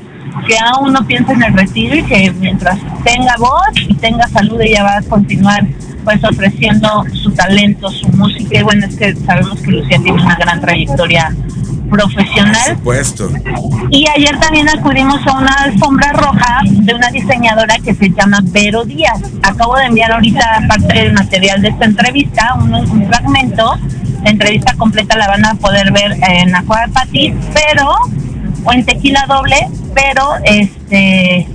[0.46, 4.60] Que aún no piensa en el retiro y que mientras tenga voz y tenga salud
[4.60, 5.66] ella va a continuar
[6.04, 8.58] pues ofreciendo su talento, su música.
[8.58, 11.34] Y bueno, es que sabemos que Lucía tiene una gran trayectoria
[11.90, 12.76] Por profesional.
[12.76, 13.30] supuesto.
[13.90, 18.84] Y ayer también acudimos a una alfombra roja de una diseñadora que se llama Vero
[18.84, 19.20] Díaz.
[19.42, 23.76] Acabo de enviar ahorita parte del material de esta entrevista, un, un fragmento.
[24.24, 27.94] La entrevista completa la van a poder ver en Aqua de Pati, pero,
[28.68, 29.56] o en Tequila Doble,
[29.94, 31.46] pero este.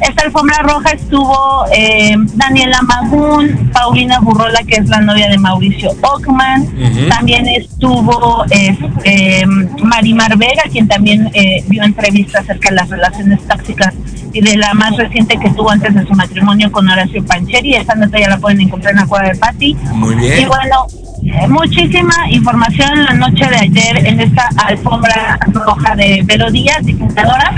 [0.00, 5.90] Esta alfombra roja estuvo eh, Daniela Magún, Paulina Burrola, que es la novia de Mauricio
[6.02, 6.66] Ockman,
[7.08, 9.46] también estuvo este,
[9.80, 13.94] Marimar Vega, quien también eh, dio entrevistas acerca de las relaciones tóxicas
[14.32, 17.76] y de la más reciente que tuvo antes de su matrimonio con Horacio Pancheri.
[17.76, 19.74] Esa nota ya la pueden encontrar en la cueva de Pati.
[19.92, 20.48] Muy Y bien.
[20.48, 21.01] bueno, eh,
[21.48, 27.52] muchísima información la noche de ayer en esta alfombra roja de Vero Díaz, diseñadora,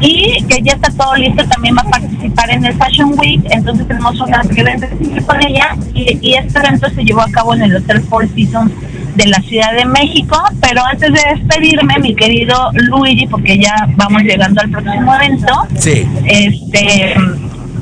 [0.00, 3.86] y que ya está todo listo, también va a participar en el Fashion Week, entonces
[3.86, 4.86] tenemos una evento
[5.26, 8.72] con ella, y, y este evento se llevó a cabo en el Hotel Four Seasons
[9.14, 14.22] de la Ciudad de México, pero antes de despedirme, mi querido Luigi, porque ya vamos
[14.22, 16.06] llegando al próximo evento, Sí.
[16.24, 17.14] este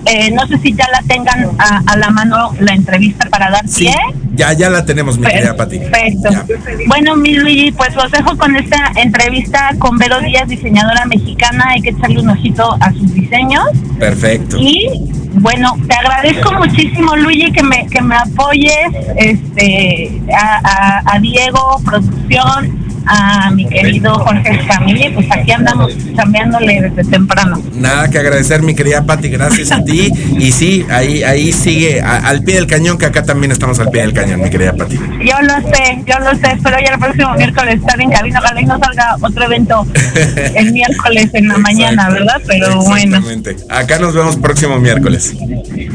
[0.07, 3.67] eh, no sé si ya la tengan a, a la mano la entrevista para dar
[3.67, 3.85] Sí.
[3.87, 3.95] pie.
[4.37, 5.79] Ya, ya la tenemos, mi querida Pati.
[5.79, 6.31] Perfecto.
[6.31, 6.45] Ya.
[6.89, 11.65] Bueno, mi Luigi, pues los dejo con esta entrevista con Vero Díaz, diseñadora mexicana.
[11.69, 13.65] Hay que echarle un ojito a sus diseños.
[13.99, 14.57] Perfecto.
[14.59, 14.89] Y
[15.35, 21.81] bueno, te agradezco muchísimo, Luigi, que me, que me apoyes, este, a, a- a Diego,
[21.85, 27.63] producción, a mi querido Jorge Escamilla, pues aquí andamos cambiándole desde temprano.
[27.75, 30.11] Nada que agradecer, mi querida Pati, gracias a ti.
[30.39, 33.91] Y sí, ahí, ahí sigue, a- al pie del cañón, que acá también estamos al
[33.91, 34.97] pie del cañón, mi querida Pati.
[34.97, 38.61] Yo lo sé, yo lo sé, espero ya el próximo miércoles estar en cabina, ojalá
[38.61, 39.87] y no salga otro evento
[40.55, 42.41] el miércoles en la mañana, ¿verdad?
[42.47, 43.21] Pero bueno.
[43.69, 45.35] Acá nos vemos próximo miércoles.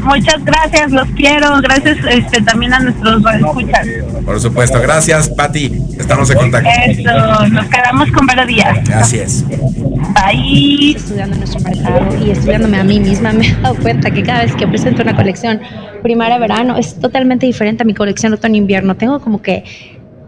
[0.04, 3.88] Muchas gracias, los quiero, gracias este, también a nuestros escuchas.
[4.26, 5.72] Por supuesto, gracias, Pati.
[5.98, 6.69] Estamos en contacto.
[6.99, 8.89] Eso, nos quedamos con Vero Díaz.
[8.89, 9.45] Así es.
[9.47, 10.95] Bye.
[10.95, 14.55] Estudiando nuestro mercado y estudiándome a mí misma, me he dado cuenta que cada vez
[14.55, 15.62] que presento una colección
[16.03, 18.95] primaria-verano es totalmente diferente a mi colección otoño-invierno.
[18.95, 19.63] Tengo como que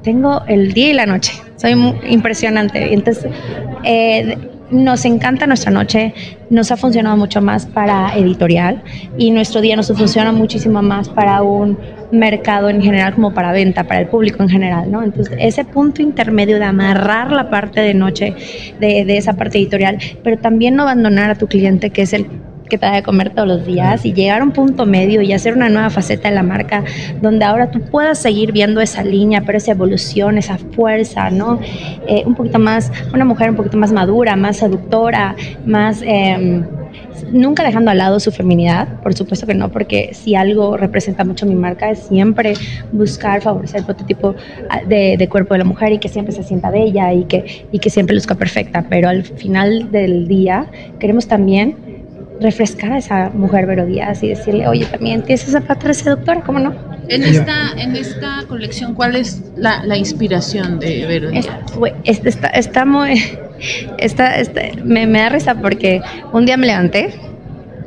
[0.03, 1.33] tengo el día y la noche.
[1.57, 2.93] Soy muy impresionante.
[2.93, 3.31] Entonces,
[3.83, 4.37] eh,
[4.71, 6.13] nos encanta nuestra noche,
[6.49, 8.81] nos ha funcionado mucho más para editorial
[9.17, 11.77] y nuestro día nos funciona muchísimo más para un
[12.11, 15.03] mercado en general como para venta, para el público en general, ¿no?
[15.03, 18.35] Entonces, ese punto intermedio de amarrar la parte de noche
[18.79, 22.27] de, de esa parte editorial, pero también no abandonar a tu cliente que es el
[22.71, 25.33] que te da de comer todos los días y llegar a un punto medio y
[25.33, 26.83] hacer una nueva faceta de la marca
[27.21, 31.59] donde ahora tú puedas seguir viendo esa línea, pero esa evolución, esa fuerza, ¿no?
[32.07, 36.01] Eh, un poquito más, una mujer un poquito más madura, más seductora, más...
[36.01, 36.63] eh,
[37.31, 41.45] Nunca dejando al lado su feminidad, por supuesto que no, porque si algo representa mucho
[41.45, 42.53] mi marca es siempre
[42.91, 44.35] buscar favorecer el prototipo
[44.69, 47.67] ah, de, de cuerpo de la mujer y que siempre se sienta bella y que,
[47.71, 48.85] y que siempre luzca perfecta.
[48.89, 50.65] Pero al final del día
[50.99, 51.90] queremos también
[52.41, 56.59] refrescar a esa mujer Vero Díaz y decirle, oye, también tienes esa pata seductora, ¿cómo
[56.59, 56.73] no?
[57.07, 61.47] En esta, en esta colección, ¿cuál es la, la inspiración de Vero Díaz?
[61.75, 63.21] Güey, este está, está muy.
[63.99, 66.01] Está, está- me, me da risa porque
[66.33, 67.13] un día me levanté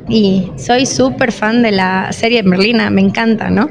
[0.07, 3.69] y soy súper fan de la serie Merlina, me encanta, ¿no?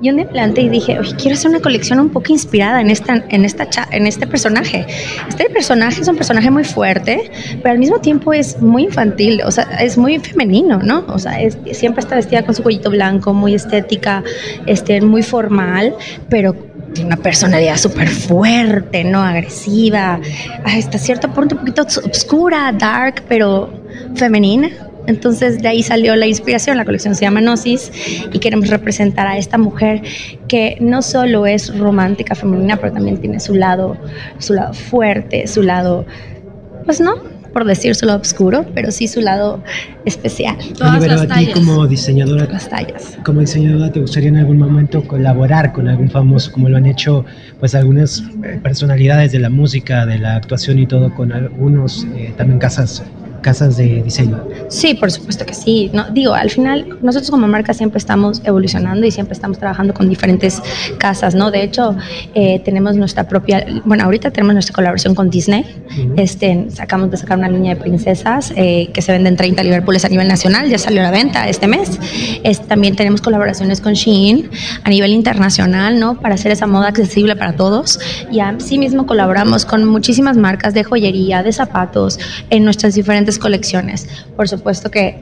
[0.00, 2.80] Y un día me levanté y dije, oye, quiero hacer una colección un poco inspirada
[2.80, 4.86] en, esta, en, esta en este personaje.
[5.28, 7.30] Este personaje es un personaje muy fuerte,
[7.62, 11.04] pero al mismo tiempo es muy infantil, o sea, es muy femenino, ¿no?
[11.08, 14.22] O sea, es- siempre está vestida con su cuellito blanco, muy estética,
[14.66, 15.94] este, muy formal,
[16.30, 16.54] pero
[16.94, 19.20] tiene una personalidad súper fuerte, ¿no?
[19.22, 20.20] Agresiva,
[20.64, 23.70] hasta cierto punto un poquito oscura, dark, pero
[24.14, 24.70] femenina.
[25.06, 27.90] Entonces de ahí salió la inspiración, la colección se llama Gnosis
[28.32, 30.02] y queremos representar a esta mujer
[30.48, 33.96] que no solo es romántica femenina, pero también tiene su lado,
[34.38, 36.06] su lado fuerte, su lado,
[36.84, 37.14] pues no,
[37.54, 39.62] por decir su lado oscuro, pero sí su lado
[40.04, 40.56] especial.
[40.58, 43.16] Oye, pero a ti como diseñadora, Las tallas.
[43.24, 47.24] como diseñadora, ¿te gustaría en algún momento colaborar con algún famoso, como lo han hecho
[47.60, 52.34] pues algunas eh, personalidades de la música, de la actuación y todo, con algunos eh,
[52.36, 53.04] también casas,
[53.44, 54.42] casas de diseño?
[54.68, 55.90] Sí, por supuesto que sí.
[55.92, 60.08] No, digo, al final nosotros como marca siempre estamos evolucionando y siempre estamos trabajando con
[60.08, 60.60] diferentes
[60.98, 61.50] casas, ¿no?
[61.50, 61.94] De hecho,
[62.34, 65.64] eh, tenemos nuestra propia, bueno, ahorita tenemos nuestra colaboración con Disney.
[66.16, 70.08] Este, sacamos de sacar una línea de princesas eh, que se venden 30 Liverpools a
[70.08, 71.98] nivel nacional, ya salió a la venta este mes.
[72.42, 74.50] Es- también tenemos colaboraciones con Shein
[74.82, 76.18] a nivel internacional, ¿no?
[76.20, 77.98] Para hacer esa moda accesible para todos.
[78.32, 82.18] Y así mismo colaboramos con muchísimas marcas de joyería, de zapatos,
[82.50, 84.08] en nuestras diferentes colecciones.
[84.36, 85.18] Por supuesto que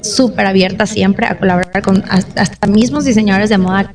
[0.00, 3.94] súper abierta siempre a colaborar con hasta, mismos diseñadores de moda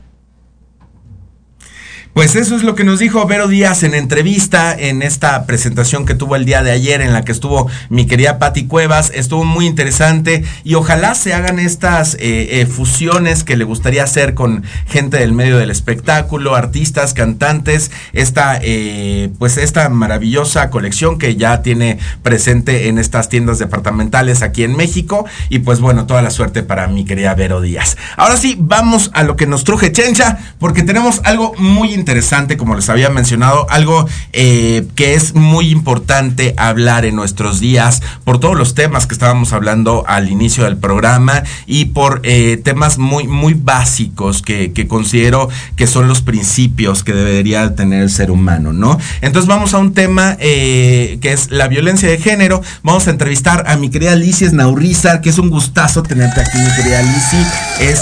[2.13, 6.13] Pues eso es lo que nos dijo Vero Díaz en entrevista en esta presentación que
[6.13, 9.13] tuvo el día de ayer en la que estuvo mi querida Patti Cuevas.
[9.15, 14.33] Estuvo muy interesante y ojalá se hagan estas eh, eh, fusiones que le gustaría hacer
[14.33, 21.37] con gente del medio del espectáculo, artistas, cantantes, esta eh, pues esta maravillosa colección que
[21.37, 26.29] ya tiene presente en estas tiendas departamentales aquí en México y pues bueno, toda la
[26.29, 27.95] suerte para mi querida Vero Díaz.
[28.17, 32.00] Ahora sí, vamos a lo que nos truje Chencha porque tenemos algo muy interesante,
[32.57, 38.39] como les había mencionado, algo eh, que es muy importante hablar en nuestros días por
[38.39, 43.27] todos los temas que estábamos hablando al inicio del programa y por eh, temas muy,
[43.27, 48.73] muy básicos que, que considero que son los principios que debería tener el ser humano,
[48.73, 48.97] ¿no?
[49.21, 52.61] Entonces vamos a un tema eh, que es la violencia de género.
[52.83, 56.75] Vamos a entrevistar a mi querida Alicia Snaurrizar, que es un gustazo tenerte aquí, mi
[56.75, 57.53] querida Alicia.
[57.79, 58.01] Es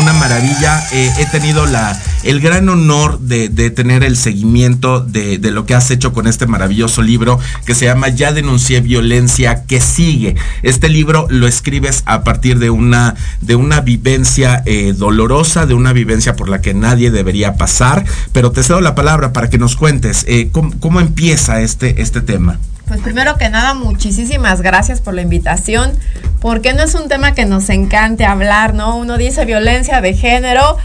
[0.00, 0.82] una maravilla.
[0.92, 5.90] He tenido la, el gran honor de, tener el seguimiento de, de, lo que has
[5.90, 10.36] hecho con este maravilloso libro que se llama Ya denuncié violencia que sigue.
[10.62, 15.92] Este libro lo escribes a partir de una, de una vivencia eh, dolorosa, de una
[15.92, 19.76] vivencia por la que nadie debería pasar, pero te cedo la palabra para que nos
[19.76, 22.58] cuentes eh, cómo, cómo, empieza este, este tema.
[22.86, 25.92] Pues primero que nada, muchísimas gracias por la invitación,
[26.40, 28.96] porque no es un tema que nos encante hablar, ¿no?
[28.96, 30.76] Uno dice violencia de género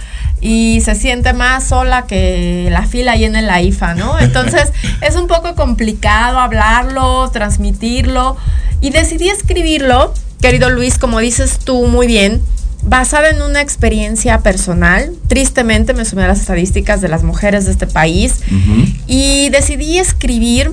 [0.41, 4.19] y se siente más sola que la fila ahí en la IFA, ¿no?
[4.19, 4.71] Entonces
[5.01, 8.35] es un poco complicado hablarlo, transmitirlo
[8.81, 12.41] y decidí escribirlo, querido Luis, como dices tú muy bien,
[12.81, 15.13] basada en una experiencia personal.
[15.27, 18.39] Tristemente me sumé a las estadísticas de las mujeres de este país
[19.05, 20.71] y decidí escribir,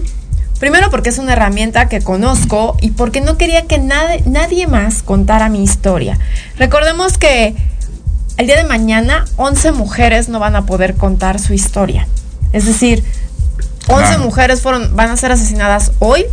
[0.59, 5.03] primero porque es una herramienta que conozco y porque no quería que nadie, nadie más
[5.03, 6.19] contara mi historia.
[6.57, 7.55] Recordemos que
[8.37, 12.07] el día de mañana 11 mujeres no van a poder contar su historia.
[12.53, 13.03] Es decir,
[13.89, 14.25] 11 Claro.
[14.25, 16.25] mujeres fueron, van a ser asesinadas hoy,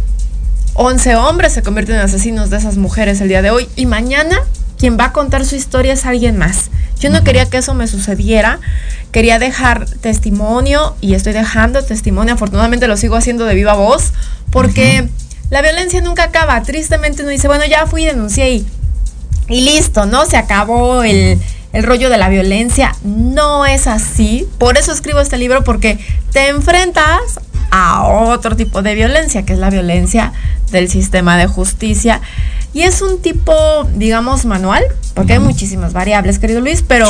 [0.75, 4.37] 11 hombres se convierten en asesinos de esas mujeres el día de hoy y mañana
[4.77, 6.69] quien va a contar su historia es alguien más.
[6.99, 8.59] Yo no quería que eso me sucediera,
[9.11, 14.13] quería dejar testimonio y estoy dejando testimonio, afortunadamente lo sigo haciendo de viva voz,
[14.49, 15.07] porque
[15.49, 18.67] la violencia nunca acaba, tristemente uno dice, bueno, ya fui y denuncié y,
[19.49, 20.25] y listo, ¿no?
[20.25, 21.39] Se acabó el,
[21.75, 22.95] el rollo de la violencia.
[23.03, 25.99] No es así, por eso escribo este libro, porque
[26.31, 27.41] te enfrentas
[27.71, 30.33] a otro tipo de violencia, que es la violencia
[30.71, 32.21] del sistema de justicia.
[32.73, 33.53] Y es un tipo,
[33.95, 37.09] digamos, manual, porque hay muchísimas variables, querido Luis, pero,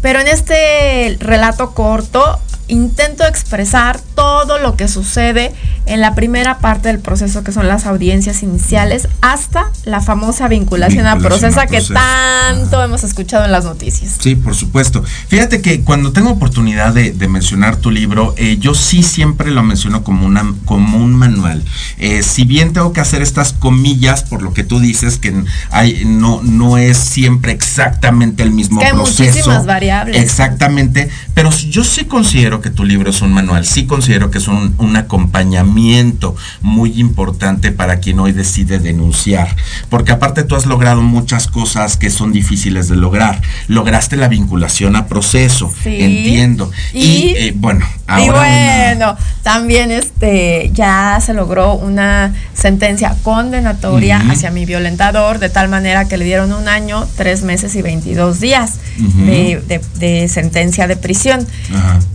[0.00, 2.40] pero en este relato corto
[2.70, 5.52] intento expresar todo lo que sucede
[5.86, 11.06] en la primera parte del proceso, que son las audiencias iniciales, hasta la famosa vinculación,
[11.06, 11.94] a Vinculación proceso a que proceso.
[11.94, 14.16] tanto hemos escuchado en las noticias.
[14.20, 15.02] Sí, por supuesto.
[15.28, 19.62] Fíjate que cuando tengo oportunidad de, de mencionar tu libro, eh, yo sí siempre lo
[19.62, 21.64] menciono como, una, como un manual.
[21.98, 25.34] Eh, si bien tengo que hacer estas comillas por lo que tú dices, que
[25.70, 29.24] hay, no, no es siempre exactamente el mismo Que hay proceso.
[29.24, 30.22] muchísimas variables.
[30.22, 31.08] Exactamente.
[31.34, 34.74] Pero yo sí considero que tu libro es un manual, sí considero que es un,
[34.78, 39.56] un acompañamiento muy importante para quien hoy decide denunciar.
[39.88, 43.40] Porque aparte tú has logrado muchas cosas que son difíciles de lograr.
[43.68, 45.96] Lograste la vinculación a proceso, Sí.
[46.00, 46.70] entiendo.
[46.92, 53.16] Y, Y- eh, bueno, y ahora una- bueno, también este ya se logró una sentencia
[53.22, 57.82] condenatoria hacia mi violentador, de tal manera que le dieron un año, tres meses y
[57.82, 61.46] 22 días de, de- de sentencia de prisión.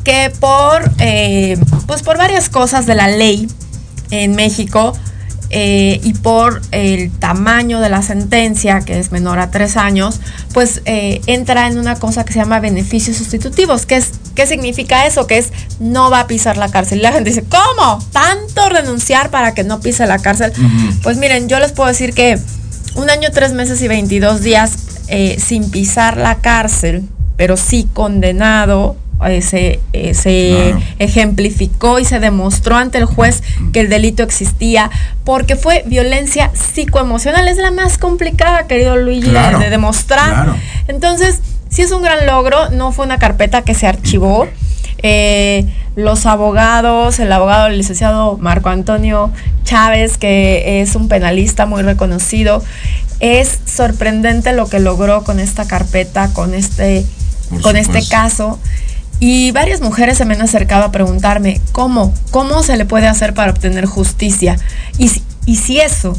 [0.04, 1.58] Que por eh,
[1.88, 3.48] pues por varias cosas de la ley
[4.12, 4.94] en México
[5.50, 10.20] eh, y por el tamaño de la sentencia, que es menor a tres años,
[10.54, 13.86] pues eh, entra en una cosa que se llama beneficios sustitutivos.
[13.86, 15.26] ¿Qué, es, ¿Qué significa eso?
[15.28, 17.00] Que es no va a pisar la cárcel.
[17.00, 18.00] Y la gente dice, ¿cómo?
[18.12, 20.52] ¿Tanto renunciar para que no pise la cárcel?
[21.04, 22.38] Pues miren, yo les puedo decir que
[22.96, 24.74] un año, tres meses y 22 días
[25.08, 27.04] eh, sin pisar la cárcel,
[27.38, 33.80] pero sí condenado, eh, se, eh, se ejemplificó y se demostró ante el juez que
[33.80, 34.92] el delito existía
[35.24, 37.48] porque fue violencia psicoemocional.
[37.48, 40.34] Es la más complicada, querido Luigi, de- de, demostrar.
[40.34, 40.56] claro.
[40.88, 41.40] Entonces,
[41.76, 44.48] sí es un gran logro, no fue una carpeta que se archivó.
[45.04, 45.66] Eh,
[45.96, 49.30] los abogados, el abogado el licenciado Marco Antonio
[49.64, 52.64] Chávez, que es un penalista muy reconocido,
[53.20, 57.06] es sorprendente lo que logró con esta carpeta, con este,
[57.50, 58.58] Por con este caso.
[59.20, 63.34] Y varias mujeres se me han acercado a preguntarme cómo, cómo se le puede hacer
[63.34, 64.58] para obtener justicia.
[64.98, 66.18] Y, si- y si eso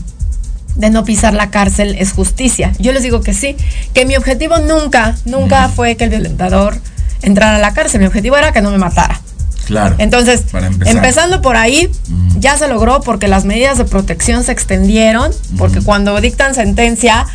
[0.76, 2.72] de no pisar la cárcel es justicia.
[2.78, 3.56] Yo les digo que sí,
[3.94, 6.78] que mi objetivo nunca, nunca fue que el violentador
[7.22, 9.20] entrara a la cárcel, mi objetivo era que no me matara.
[9.66, 9.96] Claro.
[9.98, 10.44] Entonces,
[10.84, 11.90] empezando por ahí,
[12.38, 17.26] ya se logró porque las medidas de protección se extendieron, porque cuando dictan sentencia,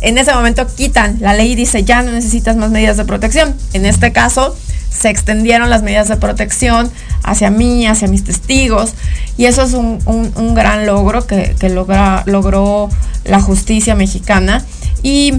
[0.00, 3.54] en ese momento quitan la ley y dice ya no necesitas más medidas de protección.
[3.72, 4.54] En este caso,
[4.90, 6.90] se extendieron las medidas de protección
[7.22, 8.94] hacia mí, hacia mis testigos,
[9.36, 12.88] y eso es un, un- un gran logro que, que logra- logró
[13.24, 14.64] la justicia mexicana.
[15.02, 15.34] Y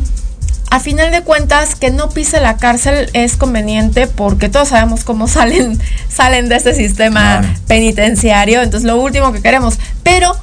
[0.71, 5.27] a final de cuentas, que no pise la cárcel es conveniente porque todos sabemos cómo
[5.27, 5.79] salen,
[6.09, 8.61] salen de este sistema penitenciario.
[8.61, 9.79] Entonces, lo último que queremos.
[10.03, 10.35] Pero,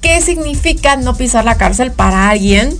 [0.00, 2.74] ¿qué significa no pisar la cárcel para alguien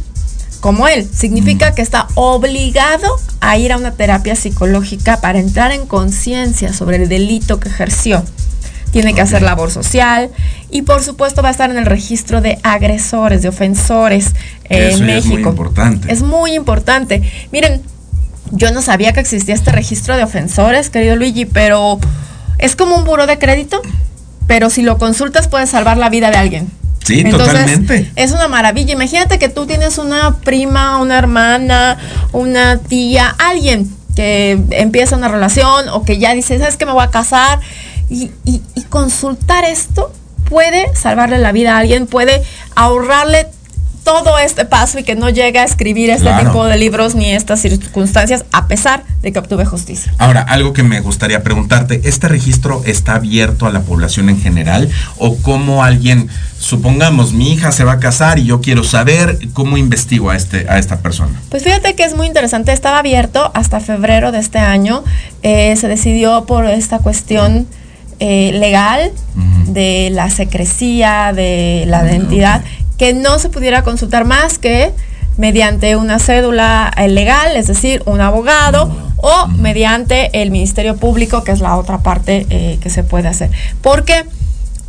[0.60, 1.08] como él?
[1.12, 3.08] Significa que está obligado
[3.40, 8.24] a ir a una terapia psicológica para entrar en conciencia sobre el delito que ejerció.
[8.90, 10.30] Tiene que hacer labor social
[10.70, 14.28] y por supuesto va a estar en el registro de agresores, de ofensores
[14.64, 15.50] eh, Eso en ya es muy México.
[15.50, 16.12] importante.
[16.12, 17.22] Es muy importante.
[17.52, 17.82] Miren,
[18.50, 21.98] yo no sabía que existía este registro de ofensores, querido Luigi, pero
[22.58, 23.82] es como un buro de crédito,
[24.46, 26.77] pero si lo consultas puedes salvar la vida de alguien.
[27.08, 28.12] Sí, totalmente.
[28.16, 28.92] Es una maravilla.
[28.92, 31.98] Imagínate que tú tienes una prima, una hermana,
[32.32, 37.04] una tía, alguien que empieza una relación o que ya dice, ¿sabes que me voy
[37.04, 37.60] a casar?
[38.10, 40.12] Y, y- y consultar esto
[40.48, 42.42] puede salvarle la vida a alguien, puede
[42.74, 43.46] ahorrarle
[44.08, 46.46] todo este paso y que no llegue a escribir este Claro.
[46.48, 50.14] tipo de libros ni estas circunstancias a pesar de que obtuve justicia.
[50.16, 54.88] Ahora, algo que me gustaría preguntarte, ¿este registro está abierto a la población en general?
[55.18, 56.28] ¿O cómo alguien,
[56.58, 60.66] supongamos, mi hija se va a casar y yo quiero saber cómo investigo a, este,
[60.70, 61.38] a esta persona?
[61.50, 65.04] Pues fíjate que es muy interesante, estaba abierto hasta febrero de este año,
[65.42, 67.66] eh, se decidió por esta cuestión
[68.20, 69.12] eh, legal
[69.66, 72.62] de la secrecía, de la identidad,
[72.98, 74.92] que no se pudiera consultar más que
[75.38, 81.52] mediante una cédula eh, legal, es decir, un abogado, o mediante el Ministerio Público, que
[81.52, 83.50] es la otra parte eh, que se puede hacer.
[83.80, 84.24] ¿Por qué?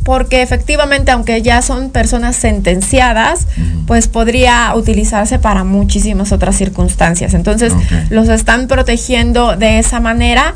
[0.02, 3.46] Porque efectivamente, aunque ya son personas sentenciadas,
[3.86, 7.34] pues podría utilizarse para muchísimas otras circunstancias.
[7.34, 7.72] Entonces,
[8.08, 10.54] los están protegiendo de esa manera,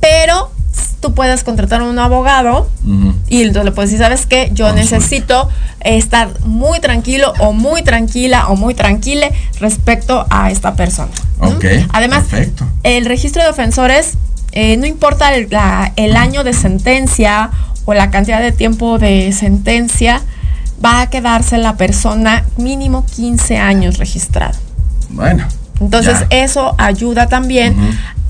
[0.00, 0.50] pero
[1.00, 2.68] tú puedes contratar a un abogado
[3.28, 4.50] y entonces le puedes decir, ¿sabes qué?
[4.52, 5.48] Yo necesito
[5.80, 11.10] estar muy tranquilo o muy tranquila o muy tranquile respecto a esta persona.
[11.40, 11.64] Ok.
[11.92, 12.66] Además, perfecto.
[12.82, 14.14] el registro de ofensores,
[14.52, 17.50] eh, no importa el, la- el año de sentencia
[17.84, 20.22] o la cantidad de tiempo de sentencia,
[20.84, 24.54] va a quedarse la persona mínimo 15 años registrada.
[25.10, 25.46] Bueno.
[25.80, 26.26] Entonces ya.
[26.44, 27.76] eso ayuda también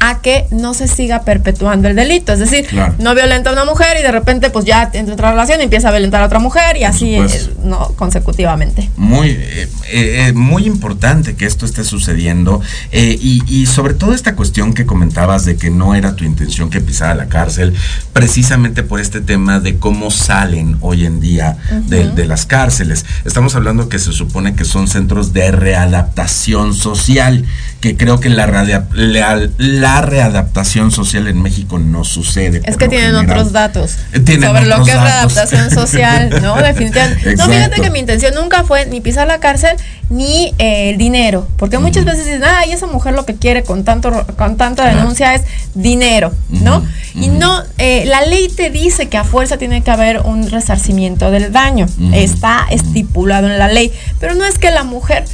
[0.01, 2.33] a que no se siga perpetuando el delito.
[2.33, 2.95] Es decir, Claro.
[2.99, 5.65] no violenta a una mujer y de repente pues ya entra en otra relación y
[5.65, 7.27] empieza a violentar a otra mujer y así eh,
[7.63, 8.91] no consecutivamente.
[8.97, 12.61] Muy, eh, eh, muy importante que esto esté sucediendo
[12.93, 16.81] y, y sobre todo esta cuestión que comentabas de que no era tu intención que
[16.81, 17.75] pisara la cárcel,
[18.13, 23.05] precisamente por este tema de cómo salen hoy en día de, las cárceles.
[23.25, 27.45] Estamos hablando que se supone que son centros de readaptación social,
[27.81, 29.49] que creo que la, radia- la,
[29.87, 32.61] la readaptación social en México no sucede.
[32.65, 33.39] Es que tienen general.
[33.39, 35.35] otros datos tienen sobre lo que es datos.
[35.35, 36.57] readaptación social, ¿no?
[36.57, 37.25] Definitivamente.
[37.25, 37.53] No, Exacto.
[37.53, 39.77] fíjate que mi intención nunca fue ni pisar la cárcel
[40.11, 43.85] ni eh, el dinero, porque muchas veces dicen, ay, esa mujer lo que quiere con
[43.85, 45.43] tanto con tanta denuncia es
[45.75, 46.85] dinero, ¿no?
[47.15, 51.31] Y no, eh, la ley te dice que a fuerza tiene que haber un resarcimiento
[51.31, 55.25] del daño, está estipulado en la ley, pero no es que la mujer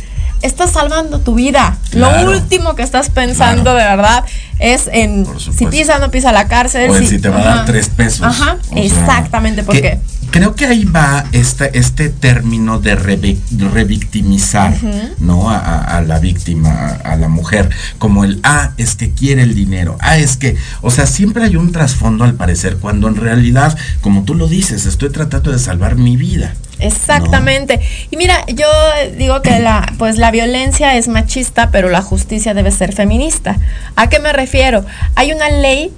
[0.43, 1.77] está salvando tu vida.
[1.91, 2.31] Claro.
[2.31, 4.25] Lo último que estás pensando de verdad
[4.63, 6.89] es en si pisa no pisa la cárcel.
[6.91, 8.23] O en si, si te va a dar tres pesos.
[8.27, 9.99] Ajá, O sea, exactamente, porque que-
[10.31, 14.73] Creo que ahí va este, este término de revictimizar.
[15.19, 15.51] ¿no?
[15.51, 16.71] A, a- a la víctima,
[17.05, 20.57] a, a la mujer, como el, ah, es que quiere el dinero, ah, es que,
[20.81, 24.87] o sea, siempre hay un trasfondo al parecer, cuando en realidad, como tú lo dices,
[24.87, 26.55] estoy tratando de salvar mi vida.
[26.79, 27.81] Exactamente.
[28.11, 28.67] Y mira, yo
[29.17, 33.57] digo que la, pues la violencia es machista, pero la justicia debe ser feminista.
[33.95, 34.52] ¿A qué me refiero?
[35.15, 35.93] Hay una ley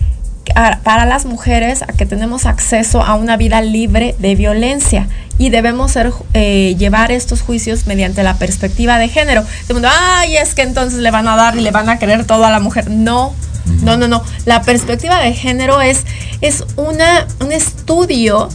[0.54, 5.50] a- para las mujeres a que tenemos acceso a una vida libre de violencia y
[5.50, 9.42] debemos ser, eh, llevar estos juicios mediante la perspectiva de género.
[9.42, 11.98] Todo el mundo, ay, es que entonces le van a dar y le van a
[11.98, 12.88] querer todo a la mujer.
[12.90, 13.34] No,
[13.82, 14.22] no, no, no.
[14.44, 16.04] La perspectiva de género es,
[16.40, 18.48] es una, un estudio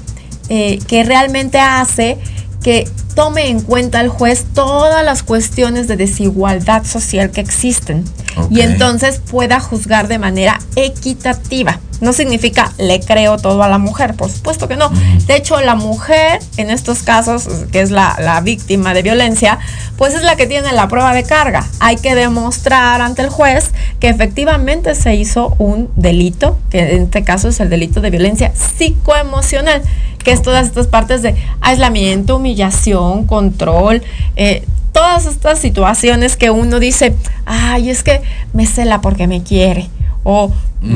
[0.50, 2.18] eh, que realmente hace
[2.62, 8.04] que tome en cuenta el juez todas las cuestiones de desigualdad social que existen
[8.50, 11.80] y entonces pueda juzgar de manera equitativa.
[12.02, 14.90] No significa le creo todo a la mujer, por supuesto que no.
[15.28, 19.60] De hecho, la mujer, en estos casos, que es la, la víctima de violencia,
[19.98, 21.68] pues es la que tiene la prueba de carga.
[21.80, 27.24] Hay que demostrar ante el juez que efectivamente se hizo un delito, que en este
[27.24, 29.82] caso es el delito de violencia psicoemocional,
[30.24, 34.02] que es todas estas partes de aislamiento, humillación, control,
[34.36, 38.22] eh, todas estas situaciones que uno dice, ay, es que
[38.54, 39.90] me cela porque me quiere.
[40.32, 40.54] O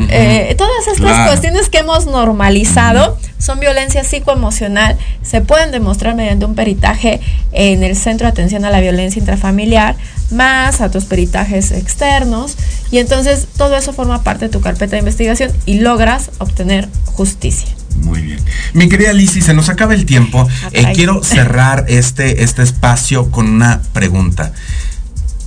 [0.10, 1.32] eh, todas estas Claro.
[1.32, 7.20] cuestiones que hemos normalizado son violencia psicoemocional, se pueden demostrar mediante un peritaje
[7.52, 9.96] en el Centro de Atención a la Violencia Intrafamiliar,
[10.30, 12.56] más a otros peritajes externos,
[12.92, 17.70] y entonces todo eso forma parte de tu carpeta de investigación y logras obtener justicia.
[17.96, 18.40] Muy bien.
[18.74, 20.48] Mi querida Lizzy, se nos acaba el tiempo.
[20.72, 20.96] Eh, caray.
[20.96, 24.54] quiero cerrar este, este espacio con una pregunta.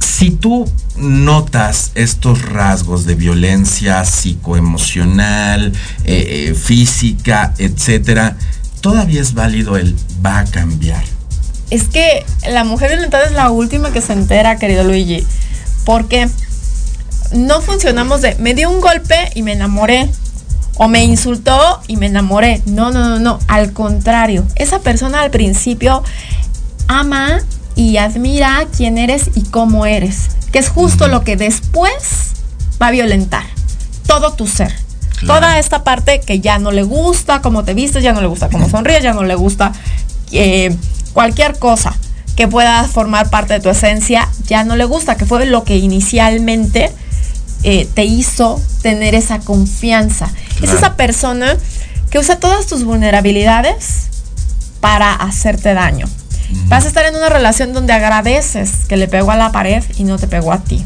[0.00, 5.72] Si tú notas estos rasgos de violencia psicoemocional,
[6.04, 8.36] eh, eh, física, etcétera,
[8.80, 11.04] todavía es válido el va a cambiar.
[11.70, 15.26] Es que la mujer violentada es la última que se entera, querido Luigi.
[15.84, 16.28] Porque
[17.32, 20.08] no funcionamos de me dio un golpe y me enamoré.
[20.78, 22.62] O me insultó y me enamoré.
[22.66, 23.38] No, no, no, no.
[23.48, 24.44] Al contrario.
[24.56, 26.02] Esa persona al principio
[26.86, 27.40] ama
[27.76, 30.30] y admira quién eres y cómo eres.
[30.50, 32.32] Que es justo lo que después
[32.82, 33.44] va a violentar.
[34.06, 34.74] Todo tu ser.
[35.26, 38.48] Toda esta parte que ya no le gusta cómo te vistes, ya no le gusta
[38.50, 39.72] cómo sonríes, ya no le gusta
[40.30, 40.76] eh,
[41.14, 41.94] cualquier cosa
[42.36, 45.78] que pueda formar parte de tu esencia, ya no le gusta, que fue lo que
[45.78, 46.92] inicialmente
[47.62, 50.28] eh, te hizo tener esa confianza.
[50.62, 51.56] Es esa persona
[52.10, 54.08] que usa todas tus vulnerabilidades
[54.80, 56.06] para hacerte daño.
[56.68, 60.04] Vas a estar en una relación donde agradeces que le pegó a la pared y
[60.04, 60.84] no te pegó a ti.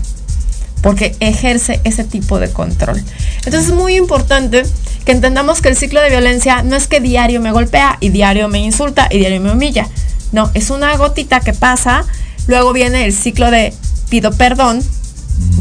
[0.82, 3.02] Porque ejerce ese tipo de control.
[3.44, 4.62] Entonces es muy importante
[5.04, 8.48] que entendamos que el ciclo de violencia no es que diario me golpea y diario
[8.48, 9.88] me insulta y diario me humilla.
[10.32, 12.04] No, es una gotita que pasa.
[12.46, 13.74] Luego viene el ciclo de
[14.08, 14.82] pido perdón,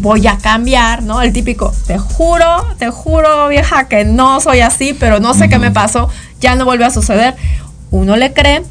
[0.01, 1.22] voy a cambiar, ¿no?
[1.22, 5.60] El típico, te juro, te juro, vieja, que no soy así, pero no sé qué
[5.60, 6.10] me pasó,
[6.41, 7.36] ya no vuelve a suceder.
[7.91, 8.64] Uno le cree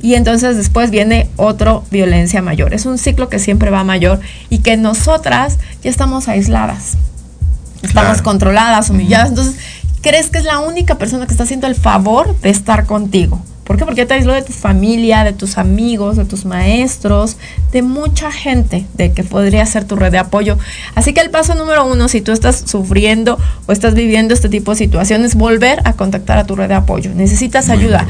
[0.00, 2.72] y entonces después viene otro violencia mayor.
[2.74, 6.96] Es un ciclo que siempre va mayor y que nosotras ya estamos aisladas,
[7.82, 8.22] estamos Claro.
[8.22, 9.30] controladas, humilladas.
[9.30, 9.56] Entonces,
[10.00, 13.40] crees que es la única persona que está haciendo el favor de estar contigo.
[13.68, 13.84] ¿Por qué?
[13.84, 17.36] Porque te aisló de tu familia, de tus amigos, de tus maestros,
[17.70, 20.56] de mucha gente de que podría ser tu red de apoyo.
[20.94, 24.70] Así que el paso número uno, si tú estás sufriendo o estás viviendo este tipo
[24.70, 27.10] de situaciones, volver a contactar a tu red de apoyo.
[27.14, 28.06] Necesitas ayuda.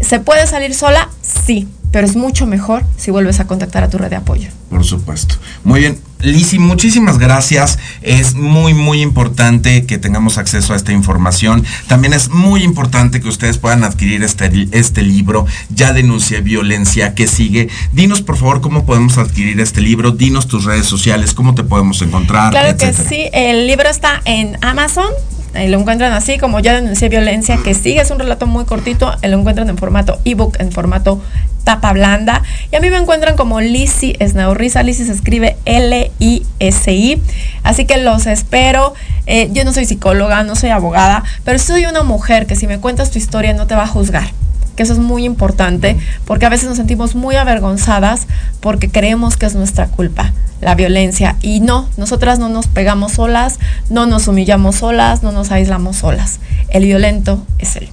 [0.00, 1.10] ¿Se puede salir sola?
[1.20, 4.50] Sí, pero es mucho mejor si vuelves a contactar a tu red de apoyo.
[4.70, 5.36] Por supuesto.
[5.64, 5.98] Muy bien.
[6.20, 7.78] Lisi, muchísimas gracias.
[8.02, 11.64] Es muy, muy importante que tengamos acceso a esta información.
[11.86, 15.46] También es muy importante que ustedes puedan adquirir este, este libro.
[15.70, 17.68] Ya denuncié violencia que sigue.
[17.92, 20.10] Dinos, por favor, cómo podemos adquirir este libro.
[20.10, 22.50] Dinos tus redes sociales, cómo te podemos encontrar.
[22.50, 25.08] Claro que sí, el libro está en Amazon.
[25.54, 29.12] Eh, lo encuentran así, como ya denuncié violencia, que sigue, es un relato muy cortito,
[29.22, 31.20] eh, lo encuentran en formato ebook, en formato
[31.64, 32.42] tapa blanda.
[32.72, 37.22] Y a mí me encuentran como Lisi Esnaurriza, Lisi se escribe L-I-S-I.
[37.62, 38.94] Así que los espero.
[39.26, 42.80] Eh, yo no soy psicóloga, no soy abogada, pero soy una mujer que si me
[42.80, 44.37] cuentas tu historia no te va a juzgar
[44.78, 48.28] que eso es muy importante, porque a veces nos sentimos muy avergonzadas
[48.60, 51.34] porque creemos que es nuestra culpa la violencia.
[51.42, 53.58] Y no, nosotras no nos pegamos solas,
[53.90, 56.38] no nos humillamos solas, no nos aislamos solas.
[56.68, 57.88] El violento es él.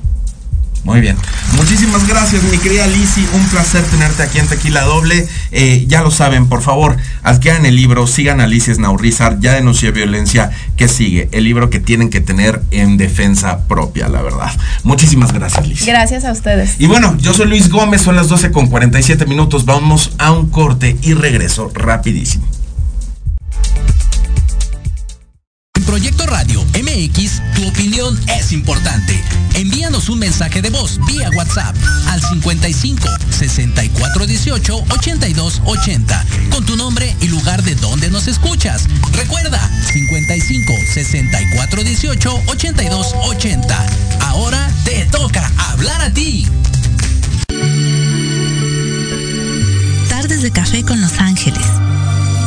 [0.85, 1.17] Muy bien.
[1.57, 3.25] Muchísimas gracias, mi querida Lisi.
[3.33, 5.27] Un placer tenerte aquí en Tequila Doble.
[5.51, 9.91] Eh, ya lo saben, por favor, adquieran el libro, sigan a Lisi Snaurizar, ya denunció
[9.91, 10.51] violencia.
[10.77, 11.29] que sigue?
[11.31, 14.51] El libro que tienen que tener en defensa propia, la verdad.
[14.83, 15.85] Muchísimas gracias, Lisi.
[15.85, 16.75] Gracias a ustedes.
[16.79, 19.65] Y bueno, yo soy Luis Gómez, son las 12 con 47 minutos.
[19.65, 22.45] Vamos a un corte y regreso rapidísimo.
[25.85, 29.23] Proyecto Radio MX, tu opinión es importante.
[29.53, 31.75] Envíanos un mensaje de voz vía WhatsApp
[32.07, 38.87] al 55 64 18 82 80 con tu nombre y lugar de donde nos escuchas.
[39.13, 39.59] Recuerda
[39.93, 43.85] 55 64 18 82 80.
[44.21, 46.47] Ahora te toca hablar a ti.
[50.09, 51.84] Tardes de café con Los Ángeles.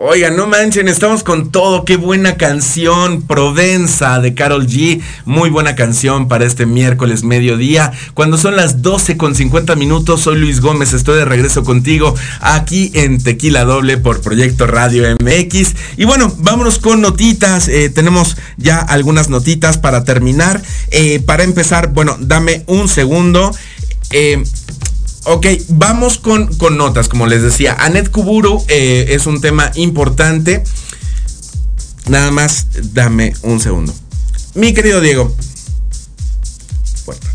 [0.00, 1.84] Oigan, no manchen, estamos con todo.
[1.84, 3.22] Qué buena canción.
[3.22, 5.02] Provenza de Carol G.
[5.24, 7.90] Muy buena canción para este miércoles mediodía.
[8.14, 10.92] Cuando son las 12 con 50 minutos, soy Luis Gómez.
[10.92, 15.74] Estoy de regreso contigo aquí en Tequila Doble por Proyecto Radio MX.
[15.96, 17.66] Y bueno, vámonos con notitas.
[17.66, 20.62] Eh, tenemos ya algunas notitas para terminar.
[20.92, 23.50] Eh, para empezar, bueno, dame un segundo.
[24.12, 24.44] Eh,
[25.24, 27.76] ok, vamos con, con notas, como les decía.
[27.78, 30.62] Anet Kuburu eh, es un tema importante.
[32.08, 33.94] Nada más, dame un segundo.
[34.54, 35.34] Mi querido Diego.
[37.04, 37.28] Puerta.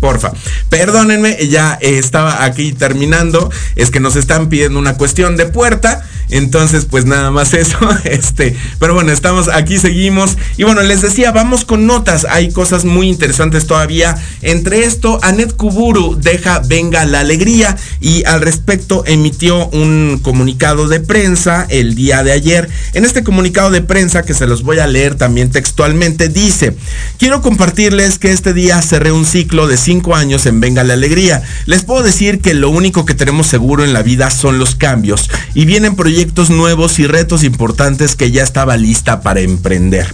[0.00, 0.32] Porfa.
[0.68, 3.50] Perdónenme, ya estaba aquí terminando.
[3.76, 6.06] Es que nos están pidiendo una cuestión de puerta.
[6.30, 7.78] Entonces, pues nada más eso.
[8.04, 10.36] Este, pero bueno, estamos aquí, seguimos.
[10.56, 12.26] Y bueno, les decía, vamos con notas.
[12.28, 14.16] Hay cosas muy interesantes todavía.
[14.42, 21.00] Entre esto, Anet Kuburu deja Venga la Alegría y al respecto emitió un comunicado de
[21.00, 22.68] prensa el día de ayer.
[22.92, 26.76] En este comunicado de prensa, que se los voy a leer también textualmente, dice,
[27.18, 31.42] quiero compartirles que este día cerré un ciclo de cinco años en Venga la Alegría.
[31.66, 35.30] Les puedo decir que lo único que tenemos seguro en la vida son los cambios
[35.54, 36.13] y vienen proyectos
[36.50, 40.12] nuevos y retos importantes que ya estaba lista para emprender.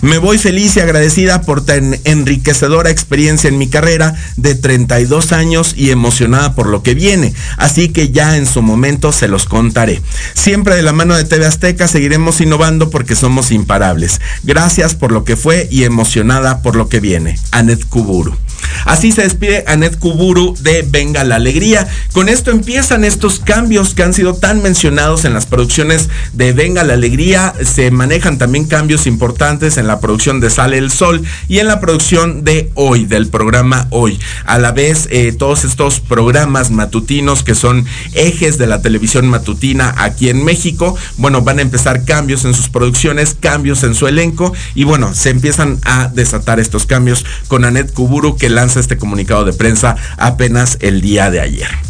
[0.00, 5.74] Me voy feliz y agradecida por tan enriquecedora experiencia en mi carrera de 32 años
[5.76, 10.00] y emocionada por lo que viene, así que ya en su momento se los contaré.
[10.34, 14.20] Siempre de la mano de TV Azteca seguiremos innovando porque somos imparables.
[14.44, 17.38] Gracias por lo que fue y emocionada por lo que viene.
[17.50, 18.36] Anet Kuburu.
[18.84, 21.88] Así se despide Anet Kuburu de Venga la Alegría.
[22.12, 26.84] Con esto empiezan estos cambios que han sido tan mencionados en las producciones de Venga
[26.84, 27.54] la Alegría.
[27.64, 31.80] Se manejan también cambios importantes en la producción de Sale el Sol y en la
[31.80, 34.18] producción de Hoy, del programa Hoy.
[34.44, 39.94] A la vez, eh, todos estos programas matutinos que son ejes de la televisión matutina
[39.98, 44.52] aquí en México, bueno, van a empezar cambios en sus producciones, cambios en su elenco
[44.74, 49.44] y bueno, se empiezan a desatar estos cambios con Anet Kuburu que lanza este comunicado
[49.44, 51.89] de prensa apenas el día de ayer.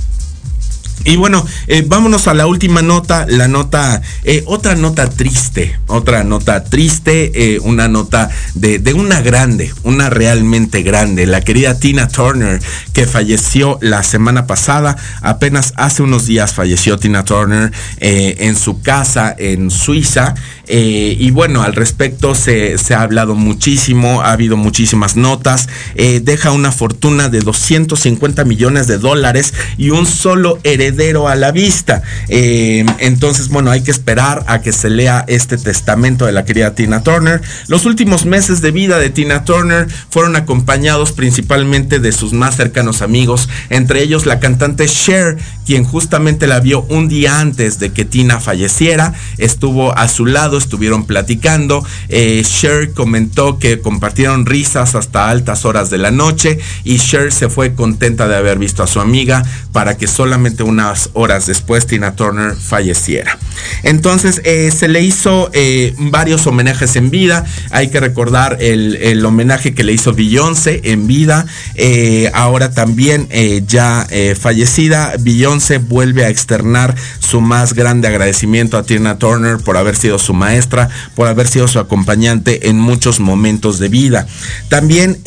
[1.04, 6.24] Y bueno, eh, vámonos a la última nota, la nota, eh, otra nota triste, otra
[6.24, 12.08] nota triste, eh, una nota de, de, una grande, una realmente grande, la querida Tina
[12.08, 12.60] Turner,
[12.92, 19.34] que falleció la semana pasada, apenas hace unos días falleció Tina Turner en su casa
[19.38, 20.34] en Suiza.
[20.68, 25.68] Y bueno, al respecto se, se, ha hablado muchísimo, ha habido muchísimas notas.
[25.94, 30.89] Deja una fortuna de 250 millones de dólares y un solo heredero
[31.28, 32.02] a la vista.
[32.28, 36.74] Eh, entonces, bueno, hay que esperar a que se lea este testamento de la querida
[36.74, 37.40] Tina Turner.
[37.68, 43.02] Los últimos meses de vida de Tina Turner fueron acompañados principalmente de sus más cercanos
[43.02, 48.04] amigos, entre ellos la cantante Cher, quien justamente la vio un día antes de que
[48.04, 51.84] Tina falleciera, estuvo a su lado estuvieron platicando.
[52.08, 57.48] Eh, Cher comentó que compartieron risas hasta altas horas de la noche y Cher se
[57.48, 60.62] fue contenta de haber visto a su amiga para que solamente
[61.12, 63.38] horas después Tina Turner falleciera.
[63.82, 67.44] Entonces eh, se le hizo eh, varios homenajes en vida.
[67.70, 71.46] Hay que recordar el, homenaje que le hizo Beyoncé en vida.
[71.74, 73.28] Eh, ahora también
[73.66, 74.06] ya
[74.38, 80.18] fallecida, Beyoncé vuelve a externar su más grande agradecimiento a Tina Turner por haber sido
[80.18, 84.26] su maestra, por haber sido su acompañante en muchos momentos de vida.
[84.68, 85.18] También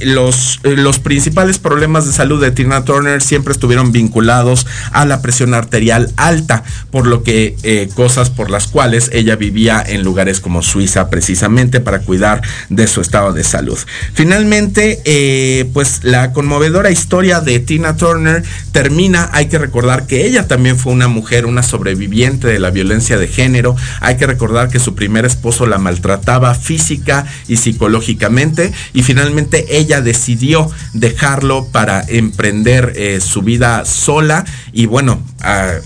[0.00, 5.54] los, los principales problemas de salud de Tina Turner siempre estuvieron vinculados a la presión
[5.54, 10.62] arterial alta, por lo que eh, cosas por las cuales ella vivía en lugares como
[10.62, 13.78] Suiza precisamente para cuidar de su estado de salud.
[14.14, 18.42] Finalmente, eh, pues la conmovedora historia de Tina Turner
[18.72, 23.18] termina, hay que recordar que ella también fue una mujer, una sobreviviente de la violencia
[23.18, 29.02] de género, hay que recordar que su primer esposo la maltrataba física y psicológicamente y
[29.02, 35.20] finalmente ella decidió dejarlo para emprender eh, su vida sola y bueno,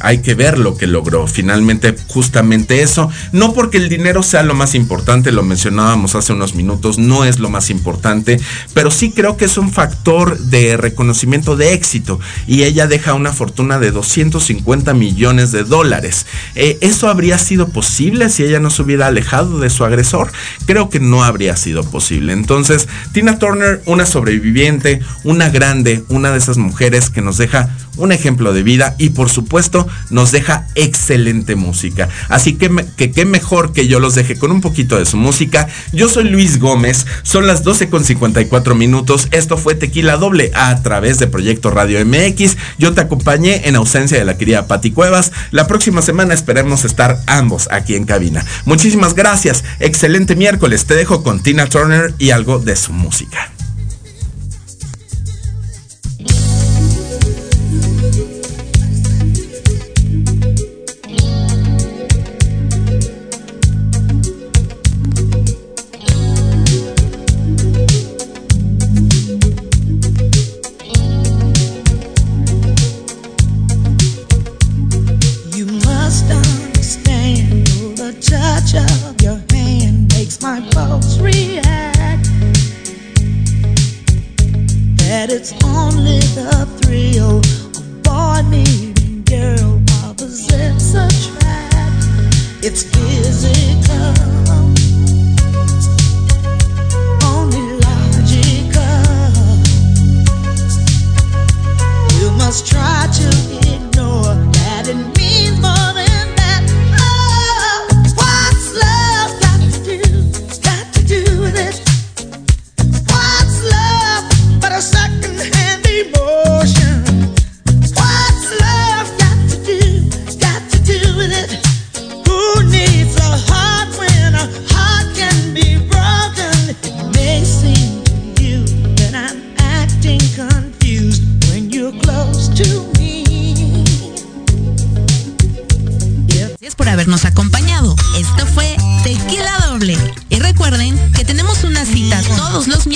[0.01, 1.27] hay que ver lo que logró.
[1.27, 6.55] Finalmente justamente eso, no porque el dinero sea lo más importante, lo mencionábamos hace unos
[6.55, 8.41] minutos, no es lo más importante,
[8.75, 13.33] pero sí creo que es un factor de reconocimiento de éxito y ella deja una
[13.33, 16.27] fortuna de 250 millones de dólares.
[16.55, 20.33] Eh, ¿Eso habría sido posible si ella no se hubiera alejado de su agresor?
[20.67, 22.33] Creo que no habría sido posible.
[22.33, 28.13] Entonces, Tina Turner, una sobreviviente, una grande, una de esas mujeres que nos deja un
[28.13, 32.09] ejemplo de vida y por supuesto nos deja excelente música.
[32.29, 35.69] Así que, qué mejor que yo los deje con un poquito de su música.
[35.93, 39.29] Yo soy Luis Gómez, son las 12 con 54 minutos.
[39.31, 42.57] Esto fue Tequila Doble a través de Proyecto Radio MX.
[42.79, 45.33] Yo te acompañé en ausencia de la querida Pati Cuevas.
[45.51, 48.45] La próxima semana esperemos estar ambos aquí en cabina.
[48.65, 49.65] Muchísimas gracias.
[49.79, 50.87] Excelente miércoles.
[50.87, 53.51] Te dejo con Tina Turner y algo de su música.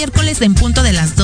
[0.04, 1.23] Miércoles en punto de las 12